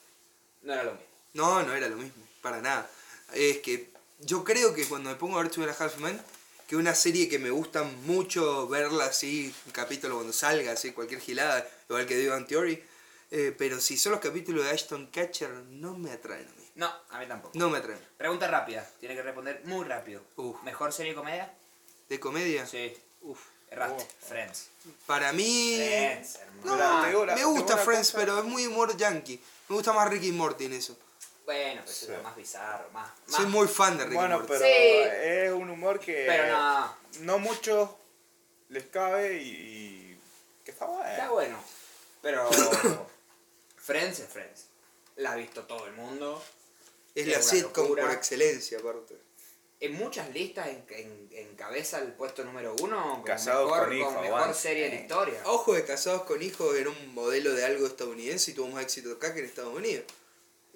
[0.63, 1.07] no era lo mismo.
[1.33, 2.89] No, no era lo mismo, para nada.
[3.33, 3.89] Es que
[4.21, 6.19] yo creo que cuando me pongo a ver Two and a Half Men,
[6.67, 11.21] que una serie que me gusta mucho verla así, un capítulo cuando salga, así, cualquier
[11.21, 12.83] gilada, igual que Divan Theory,
[13.31, 16.69] eh, pero si son los capítulos de Ashton Catcher, no me atraen a mí.
[16.75, 17.57] No, a mí tampoco.
[17.57, 17.99] No me atraen.
[18.17, 20.21] Pregunta rápida, tiene que responder muy rápido.
[20.35, 20.61] Uf.
[20.63, 21.53] ¿Mejor serie de comedia?
[22.09, 22.65] ¿De comedia?
[22.67, 22.95] Sí.
[23.21, 23.39] Uf.
[23.69, 24.07] Erraste.
[24.25, 24.67] Friends.
[25.05, 25.75] Para mí...
[25.77, 26.61] Friends, hermano.
[26.63, 28.17] No, Mira, te digo la- me gusta Friends, cosa.
[28.19, 29.41] pero es muy humor yankee.
[29.69, 30.97] Me gusta más Ricky y Morty en eso.
[31.47, 33.09] Bueno, pues es lo más bizarro, más...
[33.27, 34.47] Soy muy fan de Ricky y Bueno, Morty.
[34.53, 35.17] pero Sí.
[35.23, 37.89] es un humor que Pero no, no muchos
[38.69, 40.19] les cabe y, y
[40.65, 41.33] que está está bueno.
[41.33, 41.63] bueno.
[42.21, 42.49] Pero
[43.77, 44.65] Friends es Friends.
[45.15, 46.43] La ha visto todo el mundo.
[47.15, 48.03] Es es la una sitcom locura.
[48.03, 49.15] por excelencia, aparte.
[49.79, 54.09] En muchas listas en, en- encabeza el puesto número uno como Casados mejor, con hijo,
[54.11, 54.53] mejor aguante.
[54.59, 55.41] serie de la historia.
[55.45, 59.13] Ojo de Casados con Hijos era un modelo de algo estadounidense y tuvo más éxito
[59.13, 60.03] acá que en Estados Unidos.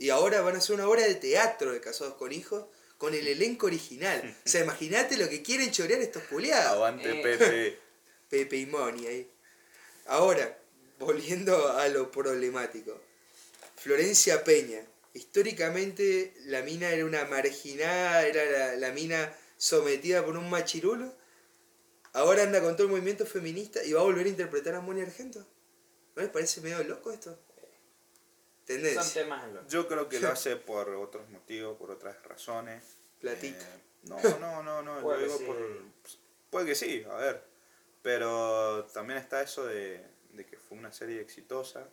[0.02, 2.66] Y ahora van a hacer una obra de teatro de Casados con Hijos
[2.98, 4.36] con el elenco original.
[4.44, 6.74] O sea, imagínate lo que quieren chorear estos culiados.
[6.74, 7.22] Aguante Eh.
[7.22, 7.80] Pepe.
[8.32, 9.30] Pepe y Moni ahí.
[10.08, 10.58] Ahora,
[10.98, 13.00] volviendo a lo problemático.
[13.76, 14.84] Florencia Peña.
[15.14, 21.14] Históricamente la mina era una marginada, era la, la mina sometida por un machirulo.
[22.14, 25.02] Ahora anda con todo el movimiento feminista y va a volver a interpretar a Moni
[25.02, 25.46] Argento.
[26.16, 27.38] ¿No les parece medio loco esto?
[28.74, 29.24] Son Tendencia.
[29.24, 29.68] temas en los...
[29.68, 32.84] Yo creo que lo hace por otros motivos, por otras razones.
[33.20, 33.66] Platita.
[33.66, 35.02] Eh, no, no, no, no.
[35.02, 35.58] Puede digo que por.
[36.06, 36.20] sí.
[36.50, 37.44] Puede que sí, a ver.
[38.02, 41.88] Pero también está eso de, de que fue una serie exitosa.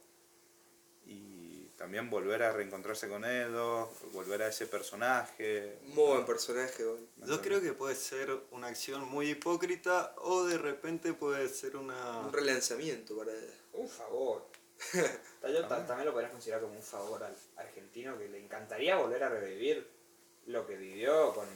[1.05, 1.49] Y
[1.79, 5.79] también volver a reencontrarse con ellos, volver a ese personaje.
[5.85, 7.07] Muy buen personaje, boludo.
[7.25, 12.19] Yo creo que puede ser una acción muy hipócrita o de repente puede ser una...
[12.19, 13.33] Un relanzamiento para
[13.75, 14.49] Un favor.
[15.53, 19.29] Yo también lo podrías considerar como un favor al argentino que le encantaría volver a
[19.29, 19.87] revivir
[20.47, 21.47] lo que vivió con,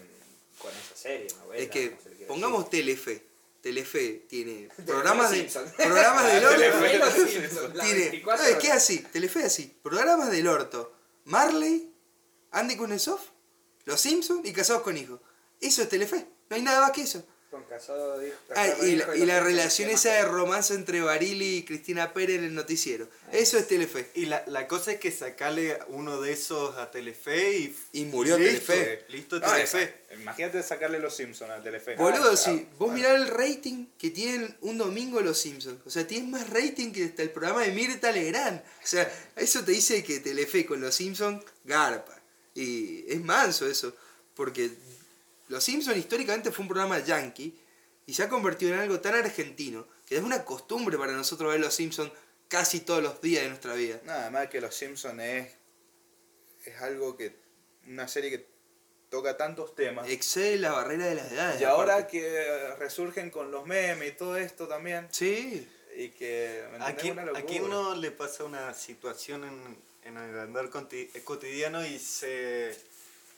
[0.58, 2.84] con esa serie, novela, Es que quiera pongamos decir.
[2.84, 3.32] Telefe.
[3.60, 5.44] Telefe tiene programas de,
[5.76, 7.80] programas del orto.
[7.80, 9.78] Tiene, 24 no, es que así, Telefe así.
[9.82, 10.92] Programas del orto.
[11.24, 11.92] Marley,
[12.50, 13.20] Andy Kuznetsov,
[13.84, 15.20] Los Simpsons y Casados con Hijos.
[15.60, 16.26] Eso es Telefe.
[16.50, 17.24] No hay nada más que eso.
[17.52, 21.58] Con casado, dijo- Ah, y hijo la, y relación ¿qué esa de romance entre Barili
[21.58, 23.06] y Cristina Pérez en el noticiero.
[23.30, 24.08] Eso es Telefe.
[24.14, 28.38] Y la, la cosa es que sacarle uno de esos a Telefe y, Y murió
[28.38, 29.04] listo, Telefe.
[29.10, 29.82] Listo No, Telefe.
[29.82, 31.94] esa- Imagínate sacarle los Simpsons a Telefe.
[31.96, 32.92] Boludo, Ah, si vos claro.
[32.94, 35.78] mirá el rating que tienen un domingo los Simpsons.
[35.84, 38.60] O sea, tienen más rating que hasta el programa de Mirta Legrand.
[38.60, 42.18] O sea, eso te dice que Telefe con los Simpsons garpa.
[42.54, 43.94] Y es manso eso.
[44.34, 44.70] Porque
[45.52, 47.54] los Simpsons históricamente fue un programa yankee
[48.06, 51.60] y se ha convertido en algo tan argentino que es una costumbre para nosotros ver
[51.60, 52.10] los Simpsons
[52.48, 54.00] casi todos los días de nuestra vida.
[54.04, 55.52] Nada más que Los Simpsons es,
[56.64, 57.36] es algo que.
[57.86, 58.46] Una serie que
[59.10, 60.08] toca tantos temas.
[60.08, 61.60] Excede la barrera de las edades.
[61.60, 62.20] Y ahora aparte.
[62.20, 65.08] que resurgen con los memes y todo esto también.
[65.10, 65.68] Sí.
[65.96, 66.64] Y que.
[66.72, 67.44] ¿me ¿A quién, Una a locura.
[67.46, 70.70] quién no le pasa una situación en, en el andar
[71.24, 72.74] cotidiano y se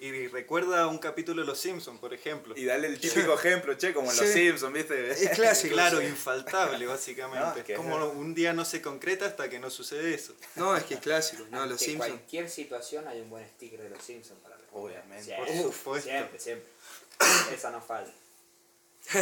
[0.06, 2.54] y recuerda un capítulo de Los Simpsons, por ejemplo?
[2.56, 4.32] Y dale el típico ejemplo, che, como en Los Sí.
[4.34, 5.10] Simpsons, ¿viste?
[5.10, 5.74] Es clásico.
[5.74, 7.40] Claro, infaltable, básicamente.
[7.54, 10.34] No, es que- Como un día no se concreta hasta que no sucede eso.
[10.56, 11.44] No, es que es clásico.
[11.50, 12.10] No, los Simpsons.
[12.12, 14.84] cualquier situación hay un buen sticker de los Simpsons para responder.
[15.00, 15.24] Obviamente.
[15.24, 16.10] Siempre, Por supuesto.
[16.10, 16.68] Siempre, siempre.
[17.54, 18.12] Esa no falta.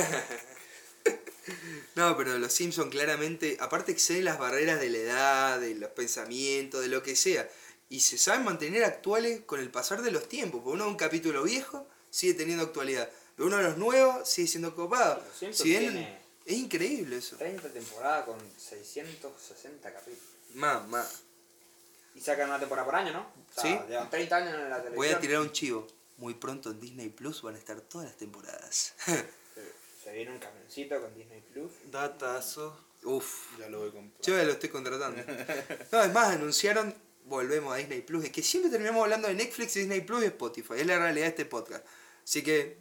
[1.97, 6.81] No, pero los Simpsons claramente, aparte exceden las barreras de la edad, de los pensamientos,
[6.81, 7.49] de lo que sea.
[7.93, 10.63] Y se saben mantener actuales con el pasar de los tiempos.
[10.63, 13.11] Porque uno de un capítulo viejo sigue teniendo actualidad.
[13.37, 15.23] Pero uno de los nuevos sigue siendo copado.
[15.39, 17.37] Si bien, tiene- es increíble eso.
[17.37, 20.23] 30 temporadas con 660 capítulos.
[20.55, 21.23] Más, más.
[22.15, 23.21] Y sacan una temporada por año, ¿no?
[23.21, 23.79] O sea, Sí.
[23.89, 24.97] Llevan 30 años en la televisión.
[24.97, 25.87] Voy a tirar un chivo.
[26.17, 28.95] Muy pronto en Disney Plus van a estar todas las temporadas.
[30.05, 31.71] Se viene un camioncito con Disney Plus.
[31.91, 32.75] Datazo.
[33.05, 33.59] Uf.
[33.59, 34.23] Ya lo voy a comprar.
[34.23, 35.23] Yo ya lo estoy contratando.
[35.93, 38.25] No, es más, anunciaron, volvemos a Disney Plus.
[38.25, 40.75] Es que siempre terminamos hablando de Netflix, Disney Plus y Spotify.
[40.79, 41.85] Es la realidad de este podcast.
[42.25, 42.79] Así que,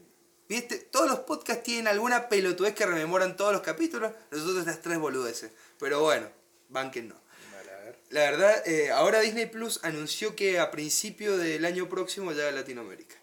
[0.49, 0.77] ¿viste?
[0.77, 4.11] Todos los podcasts tienen alguna pelotudez que rememoran todos los capítulos.
[4.31, 5.51] Nosotros estas tres boludeces.
[5.79, 6.29] Pero bueno,
[6.69, 7.15] banquen no.
[7.53, 7.99] Dale, a ver.
[8.09, 12.51] La verdad, eh, ahora Disney Plus anunció que a principio del año próximo llega a
[12.51, 13.15] Latinoamérica.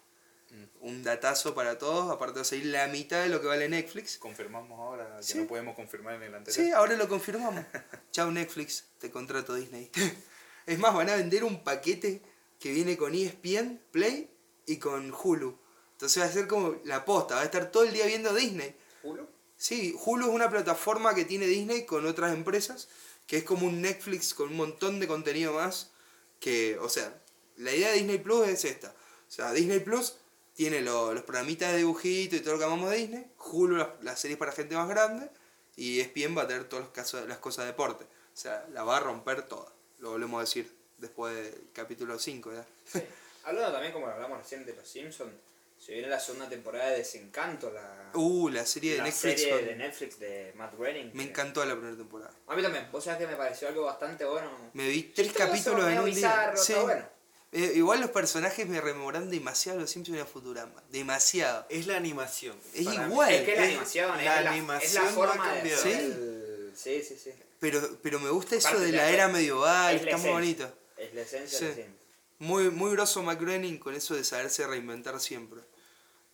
[0.81, 4.17] Un datazo para todos, aparte a salir la mitad de lo que vale Netflix.
[4.17, 5.37] Confirmamos ahora que Sí.
[5.37, 6.65] no podemos confirmar en el anterior.
[6.65, 7.65] Sí, ahora lo confirmamos.
[8.13, 9.91] Chao Netflix, te contrato Disney.
[10.65, 12.21] Es más, van a vender un paquete
[12.59, 14.29] que viene con ESPN, Play
[14.65, 15.57] y con Hulu.
[15.93, 18.75] Entonces va a ser como la posta, va a estar todo el día viendo Disney.
[19.03, 19.27] ¿Hulu?
[19.57, 22.87] Sí, Hulu es una plataforma que tiene Disney con otras empresas,
[23.27, 25.91] que es como un Netflix con un montón de contenido más.
[26.39, 27.21] Que, o sea,
[27.57, 28.89] la idea de Disney Plus es esta.
[29.27, 30.15] O sea, Disney Plus
[30.53, 33.25] tiene lo- los programitas de dibujito y todo lo que amamos de Disney.
[33.51, 35.29] Hulu las, las series para gente más grande.
[35.75, 36.85] Y ESPN va a tener todas
[37.27, 38.03] las cosas de deporte.
[38.05, 39.73] O sea, la va a romper toda.
[39.99, 42.53] Lo volvemos a decir después del capítulo 5.
[42.53, 42.65] ¿ya?
[42.85, 43.01] Sí.
[43.45, 45.31] Hablando también, como hablamos recién, de los Simpsons,
[45.79, 49.39] se viene la segunda temporada de Desencanto, la, Uh, la serie de la Netflix.
[49.41, 51.11] serie con- de Netflix de Matt Groening.
[51.13, 52.31] Me que- encantó la primera temporada.
[52.47, 54.49] A mí también, vos sabés que me pareció algo bastante bueno.
[54.73, 56.13] Me vi tres capítulos en un día.
[56.15, 56.73] bizarro, Sí.
[56.73, 57.05] está bueno.
[57.51, 60.83] Eh, igual los personajes me rememoran demasiado los Simpsons y a Futurama.
[60.91, 61.65] Demasiado.
[61.69, 62.55] Es la animación.
[62.75, 63.11] Es Para mí.
[63.11, 63.33] igual.
[63.33, 65.55] Es que la es- animación, la es, la, es animación la no ha forma de
[65.55, 65.79] cambiado.
[65.81, 66.05] hacer Sí.
[66.05, 67.31] el- Sí, sí, sí.
[67.59, 70.73] Pero, pero me gusta eso Aparte, de la- la era medieval, es está muy bonito.
[70.97, 71.65] Es la esencia Sí.
[71.65, 71.95] de Simpsons.
[72.39, 75.59] Muy, muy grosso McGroening con eso de saberse reinventar siempre.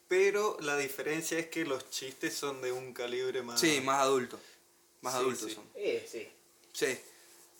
[0.07, 3.59] Pero la diferencia es que los chistes son de un calibre más.
[3.59, 4.39] Sí, más adultos.
[5.01, 5.55] Más Sí, adultos sí.
[5.55, 5.63] son.
[5.75, 6.27] Sí, sí.
[6.73, 6.99] Sí.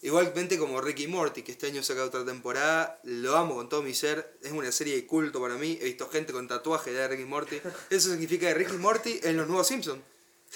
[0.04, 3.96] Igualmente como Ricky Morty, que este año saca otra temporada, lo amo con todo mi
[3.96, 7.26] ser, es una serie de culto para mí, he visto gente con tatuaje de Ricky
[7.26, 7.60] Morty,
[7.90, 10.04] eso significa que Ricky Morty en los nuevos Simpsons.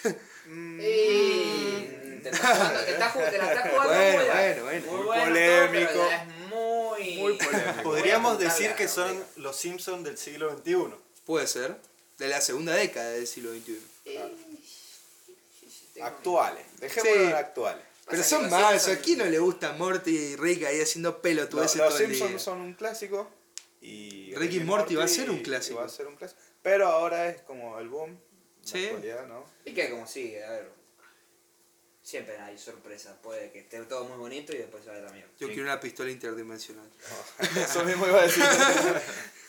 [0.03, 0.09] Y
[2.19, 4.85] te estás jugando, te estás jugando, te la estás jugando Bueno, muy bueno, bueno.
[4.85, 6.09] Muy Muy bueno todo, polémico.
[6.11, 7.17] es muy...
[7.17, 7.83] Muy polémico.
[7.83, 10.93] Podríamos decir que son los Simpsons del siglo XXI.
[11.25, 11.75] Puede ser,
[12.17, 13.79] de la segunda década del siglo XXI.
[16.01, 16.65] Actuales.
[16.79, 17.23] Dejémoslo Sí.
[17.23, 17.83] en actuales.
[18.09, 21.11] Pero son los malos, ¿a Simpsons- quién no le gusta Morty y Rick ahí haciendo
[21.11, 22.39] Los, pelotudeces los todo el Simpsons día?
[22.39, 23.29] son un clásico.
[23.81, 25.79] Y Rick y Morty va a ser un clásico.
[25.79, 26.39] Va a ser un clásico.
[26.63, 28.11] Pero ahora es como el boom.
[28.11, 28.85] la Sí.
[28.85, 29.45] actualidad, ¿no?
[29.65, 30.69] Y que como sigue, a ver.
[32.09, 33.15] Siempre hay sorpresas.
[33.21, 35.29] Puede que esté todo muy bonito y después se vaya mierda.
[35.39, 36.89] Yo quiero una pistola interdimensional.
[37.55, 38.43] Eso mismo iba a decir.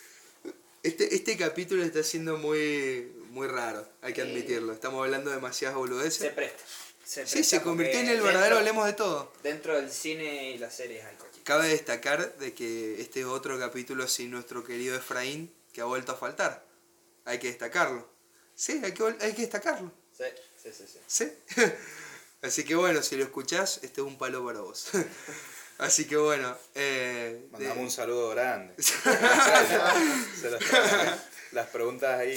[0.83, 4.73] Este, este capítulo está siendo muy, muy raro, hay que admitirlo.
[4.73, 6.33] Estamos hablando de demasiadas Se boludeces.
[6.33, 6.63] presta.
[7.05, 9.31] Se Sí, presta se convirtió en el verdadero Hablemos de Todo.
[9.43, 11.41] Dentro del cine y las series hay cochinas.
[11.45, 16.13] Cabe destacar de que este es otro capítulo sin nuestro querido Efraín, que ha vuelto
[16.13, 16.65] a faltar.
[17.27, 18.09] Hay que destacarlo.
[18.55, 19.93] Sí, hay que, vol- hay que destacarlo.
[20.17, 20.25] Sí.
[20.63, 20.99] Sí, sí, sí.
[21.07, 21.71] ¿Sí?
[22.43, 24.89] Así que bueno, si lo escuchás, este es un palo para vos.
[25.79, 26.57] Así que bueno.
[26.75, 28.75] Eh, Mandamos de- un saludo grande.
[28.83, 28.99] Se
[31.53, 32.37] las, preguntas ahí.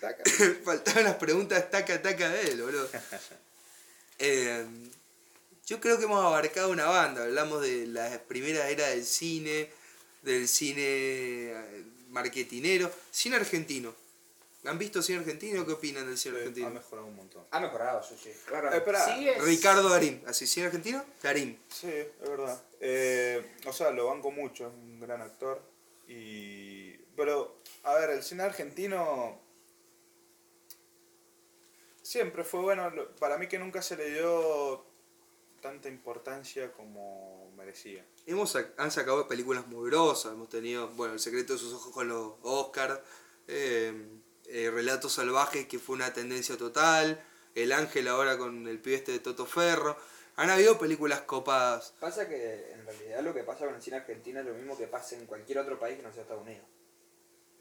[0.00, 0.22] taca.
[0.64, 2.88] Faltaban las preguntas taca taca de él, boludo.
[4.18, 4.64] Eh,
[5.66, 7.24] yo creo que hemos abarcado una banda.
[7.24, 9.70] Hablamos de la primera era del cine,
[10.22, 13.94] del cine eh, marketinero, cine argentino.
[14.66, 15.64] ¿Han visto cine argentino?
[15.66, 16.70] ¿Qué opinan del cine Ha argentino?
[16.70, 17.44] mejorado un montón.
[17.50, 18.32] Ha mejorado, sí, sí.
[18.46, 18.70] Claro.
[18.72, 20.22] Eh, Ricardo Darín.
[20.26, 21.04] ¿Así cine argentino?
[21.22, 21.58] Darín.
[21.68, 22.62] Sí, es verdad.
[22.80, 25.60] Eh, o sea, lo banco mucho, es un gran actor.
[26.08, 26.92] Y...
[27.16, 29.38] Pero, a ver, el cine argentino
[32.02, 32.90] siempre fue bueno.
[33.18, 34.84] Para mí que nunca se le dio
[35.60, 38.04] tanta importancia como merecía.
[38.26, 41.92] Hemos sac- han sacado películas muy grosas, hemos tenido, bueno, El secreto de sus ojos
[41.92, 43.02] con los Oscar,
[43.48, 43.92] eh,
[44.48, 47.22] eh, Relatos salvajes que fue una tendencia total,
[47.54, 49.96] El ángel ahora con el pibe este de Toto Ferro.
[50.36, 51.94] Han habido películas copadas.
[52.00, 54.88] Pasa que en realidad lo que pasa con el cine argentino es lo mismo que
[54.88, 56.66] pasa en cualquier otro país que no sea Estados Unidos.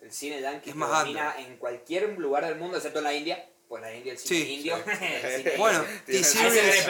[0.01, 3.47] El cine yankee Es más domina en cualquier lugar del mundo, excepto en la India.
[3.67, 4.75] Pues la India, el cine Sí, indio.
[5.01, 5.85] el cine Bueno.
[6.07, 6.83] T-Series- eh.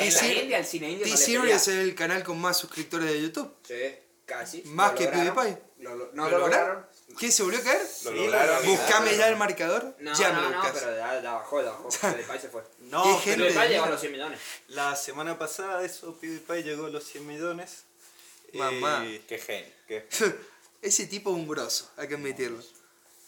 [0.00, 1.56] En la India el cine indio no T-Series pelea.
[1.56, 3.52] es el canal con más suscriptores de YouTube.
[3.62, 3.74] Sí,
[4.24, 4.62] casi.
[4.66, 5.34] Más Lo que lograron.
[5.34, 5.62] PewDiePie.
[5.80, 6.68] Lo- lo- no ¿Lo lo, lograron?
[6.68, 6.86] lograron.
[7.18, 7.86] ¿Qué se volvió a caer?
[8.04, 8.66] Lo lograron.
[8.66, 9.96] Buscame ya el marcador.
[10.00, 11.88] No, ya me no, lo no, pero ya, ya bajó, ya bajó.
[12.00, 12.62] PewDiePie se fue.
[12.80, 14.40] No, Qué pero gente PewDiePie de llegó a los 100 millones.
[14.68, 17.84] la semana pasada eso PewDiePie llegó a los 100 millones.
[18.52, 19.04] Mamá.
[19.06, 19.70] Eh, Qué genio.
[19.88, 20.06] Qué...
[20.82, 22.62] Ese tipo es un grosso, hay que admitirlo.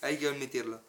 [0.02, 0.80] Hay que admitirlo.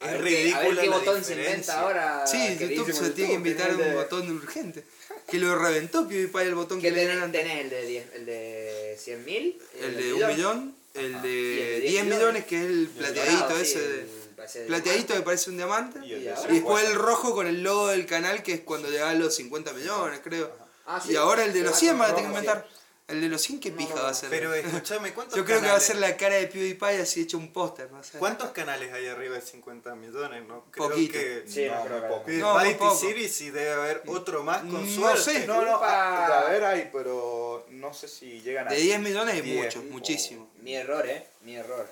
[0.00, 2.26] es A ver qué- ridícula A ver qué la botón se inventa ahora.
[2.26, 4.84] Sí, YouTube se tiene que invitar un de- botón urgente.
[5.28, 7.42] Que lo reventó PewDiePie el botón que ¿Qué le tenés, dieron antes.
[7.42, 9.62] tenés el de 10, el de 100 mil?
[9.80, 11.22] El de un millón, el Ajá.
[11.22, 13.78] de el de 10 10 millones, que es el plateadito dorado, ese.
[13.84, 16.00] el- Plateadito que parece un diamante.
[16.04, 16.94] Y el después el 50.
[16.94, 20.50] rojo con el logo del canal, que es cuando llega a los 50 millones, creo.
[20.86, 21.12] Ah, sí.
[21.12, 22.66] Y ahora el de los Ah, 100 con van a tener que inventar.
[23.10, 24.30] El de los 100, ¿qué No, pija no, va a ser?
[24.30, 27.20] Pero escúchame, ¿cuántos Yo creo que va a canales- ser la cara de PewDiePie así
[27.22, 28.18] hecho un póster, no sé.
[28.18, 30.44] ¿Cuántos canales hay arriba de 50 millones?
[30.46, 31.12] No creo Poquito.
[31.14, 32.58] que Sí, no, No, creo que- poco.
[32.60, 32.92] Muy poco.
[32.98, 35.22] T-Series y debe haber otro más con No suerte.
[35.40, 35.46] sé.
[35.46, 38.70] No, no, a, a ver hay, pero no sé si llegan a...
[38.70, 40.50] De 10 millones hay 10, muchos, o- muchísimo.
[40.62, 41.26] Mi error, eh.
[41.42, 41.88] Mi error.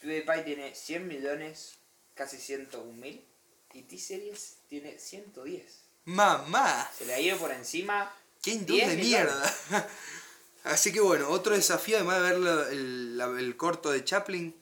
[0.00, 1.74] PewDiePie tiene 100 millones,
[2.14, 3.24] casi 101 mil.
[3.72, 5.80] Y T-Series tiene 110.
[6.06, 8.12] Mamá, Se le ha ido por encima.
[8.42, 9.56] Qué 10 industria de mierda.
[10.64, 14.54] Así que bueno, otro desafío, además de ver la- el, la- el corto de Chaplin,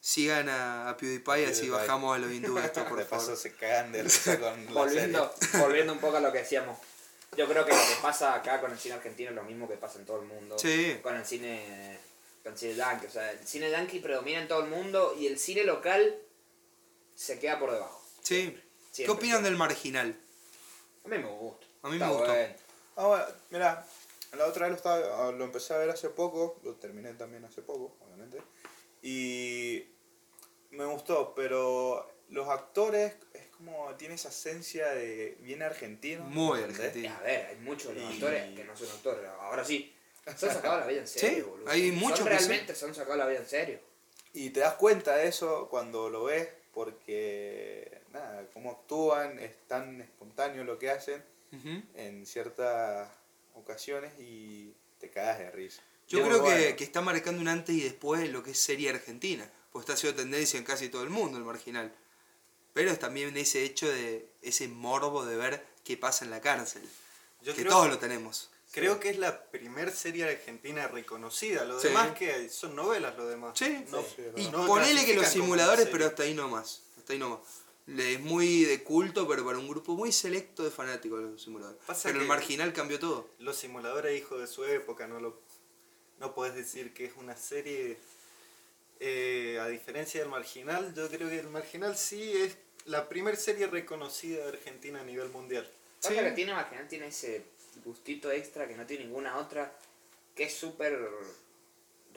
[0.00, 3.38] sigan a, a PewDiePie, así bajamos a los hindúes, esto, por de paso favor.
[3.38, 6.78] se cagan de risa con la Volviendo, volviendo un poco a lo que decíamos.
[7.36, 9.76] Yo creo que lo que pasa acá con el cine argentino es lo mismo que
[9.76, 10.56] pasa en todo el mundo.
[10.58, 10.96] Sí.
[11.02, 11.98] Con el cine.
[12.42, 13.06] Con el cine yankee.
[13.06, 16.16] O sea, el cine yankee predomina en todo el mundo y el cine local
[17.16, 18.00] se queda por debajo.
[18.22, 18.56] Sí.
[18.94, 19.50] ¿Qué opinan siempre.
[19.50, 20.16] del marginal?
[21.04, 21.66] A mí me gusta.
[21.82, 22.28] A mí Está me gustó.
[22.32, 22.54] bueno.
[22.96, 23.86] Ah, bueno, mira,
[24.36, 27.62] la otra vez lo, estaba, lo empecé a ver hace poco, lo terminé también hace
[27.62, 28.38] poco, obviamente.
[29.02, 29.84] Y
[30.70, 36.24] me gustó, pero los actores es como tiene esa esencia de bien argentino.
[36.24, 37.14] Muy argentino.
[37.14, 39.30] A ver, hay muchos de los Y- actores que no son actores.
[39.40, 39.90] Ahora sí.
[40.36, 41.70] Se han sacado la vida en serio, Sí, boludo.
[41.70, 43.78] hay Son muchos que realmente se han sacado la vida en serio.
[44.32, 50.00] Y te das cuenta de eso cuando lo ves, porque nada, cómo actúan, es tan
[50.00, 51.22] espontáneo lo que hacen
[51.94, 53.08] En ciertas
[53.54, 55.82] ocasiones y te cagas de risa.
[56.08, 56.76] Yo creo que, bueno.
[56.76, 59.94] que está marcando un antes y después de lo que es serie argentina, pues está
[59.94, 61.92] haciendo tendencia en casi todo el mundo el marginal.
[62.74, 66.82] Pero es también ese hecho de ese morbo de ver qué pasa en la cárcel.
[67.42, 68.50] Yo que creo- todos lo tenemos.
[68.72, 71.64] Creo que es la primer serie argentina reconocida.
[71.64, 71.88] Lo Sí.
[71.88, 73.56] demás que son novelas, lo demás.
[73.56, 73.84] Sí.
[73.88, 76.82] No, Sí, es Y no ponele que los simuladores, pero hasta ahí nomás.
[76.98, 77.40] Hasta ahí nomás.
[77.86, 81.80] Le- Es muy de culto, pero para un grupo muy selecto de fanáticos los simuladores.
[81.86, 83.28] Pasa pero el marginal cambió todo.
[83.38, 85.38] Los simuladores hijos de su época, no lo
[86.20, 87.98] no puedes decir que es una serie
[89.00, 92.56] eh, a diferencia del marginal, yo creo que el marginal sí es
[92.86, 95.68] la primera serie reconocida de Argentina a nivel mundial.
[96.00, 96.20] Pasa Sí.
[96.20, 97.44] que tiene Marginal tiene ese
[97.84, 99.76] gustito extra que no tiene ninguna otra,
[100.36, 100.96] que es súper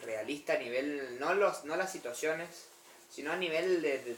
[0.04, 2.48] realista a nivel, no los no las situaciones,
[3.10, 4.16] sino a nivel de, de,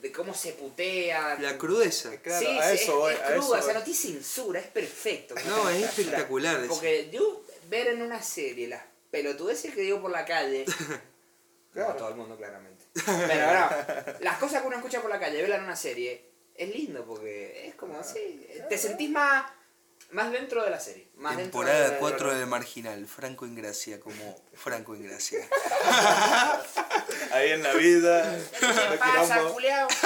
[0.00, 1.36] de cómo se putea.
[1.40, 2.16] La crudeza.
[2.20, 4.60] Claro, sí, a eso es, voy, es a cruda, eso o sea, no tiene censura,
[4.60, 5.34] es perfecto.
[5.46, 6.58] No, es espectacular.
[6.60, 6.68] eso.
[6.68, 10.64] Porque yo ver en una serie las pelotudeces que digo por la calle,
[11.72, 11.90] Claro.
[11.90, 13.68] no todo el mundo claramente, pero no,
[14.20, 16.24] las cosas que uno escucha por la calle, verla en una serie,
[16.54, 19.50] es lindo porque es como así, te sentís más,
[20.10, 21.08] más dentro de la serie.
[21.16, 23.06] Más de- Temporada de- 4 del marginal.
[23.06, 25.40] Franco en gracia como Franco en gracia.
[27.32, 28.38] Ahí en la vida.
[28.60, 29.88] ¿Qué pasa, culiao?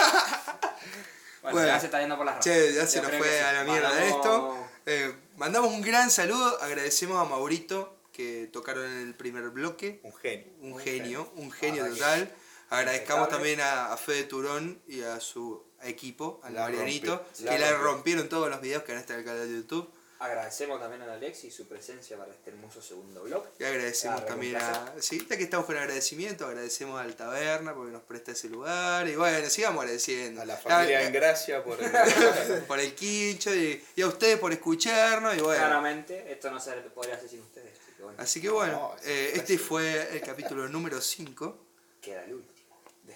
[1.42, 1.68] Bueno, Bueno.
[1.72, 2.44] ya se está yendo por las ramas.
[2.44, 4.68] Che, ya Yo se nos fue a la mierda Mandamos- esto.
[4.84, 10.00] Eh, mandamos un gran saludo, agradecemos a Maurito que tocaron en el primer bloque.
[10.02, 10.52] Un genio.
[10.60, 12.34] Un genio, un genio Ah, total.
[12.68, 18.28] Agradezcamos también a, a Fede Turón y a su equipo, al Marianito, que La rompieron
[18.28, 19.90] todos los videos que van a estar en el canal de YouTube.
[20.22, 23.42] Agradecemos también a Alex y su presencia para este hermoso segundo blog.
[23.58, 24.92] Y agradecemos Ah, también a.
[25.00, 29.08] Sí, ya que estamos con agradecimiento, agradecemos al Taberna porque nos presta ese lugar.
[29.08, 30.42] Y bueno, sigamos agradeciendo.
[30.42, 31.90] A la familia en gracia por el...
[32.68, 35.38] por el quincho y, y a ustedes por escucharnos.
[35.38, 35.58] Y bueno.
[35.64, 37.70] Claramente, esto no se podría hacer sin ustedes.
[37.78, 41.58] Así que bueno, Así que bueno, No, eh, este fue el capítulo número 5.
[42.02, 42.60] queda el último.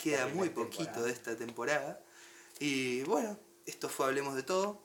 [0.02, 1.06] Queda muy poquito temporada.
[1.06, 2.00] de esta temporada.
[2.60, 4.82] Y bueno, esto fue Hablemos de Todo.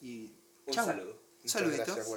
[0.00, 0.32] Y
[0.66, 0.86] Un chau.
[0.86, 1.18] saludo.
[1.42, 1.84] Un saludito.
[1.94, 2.08] Gracias.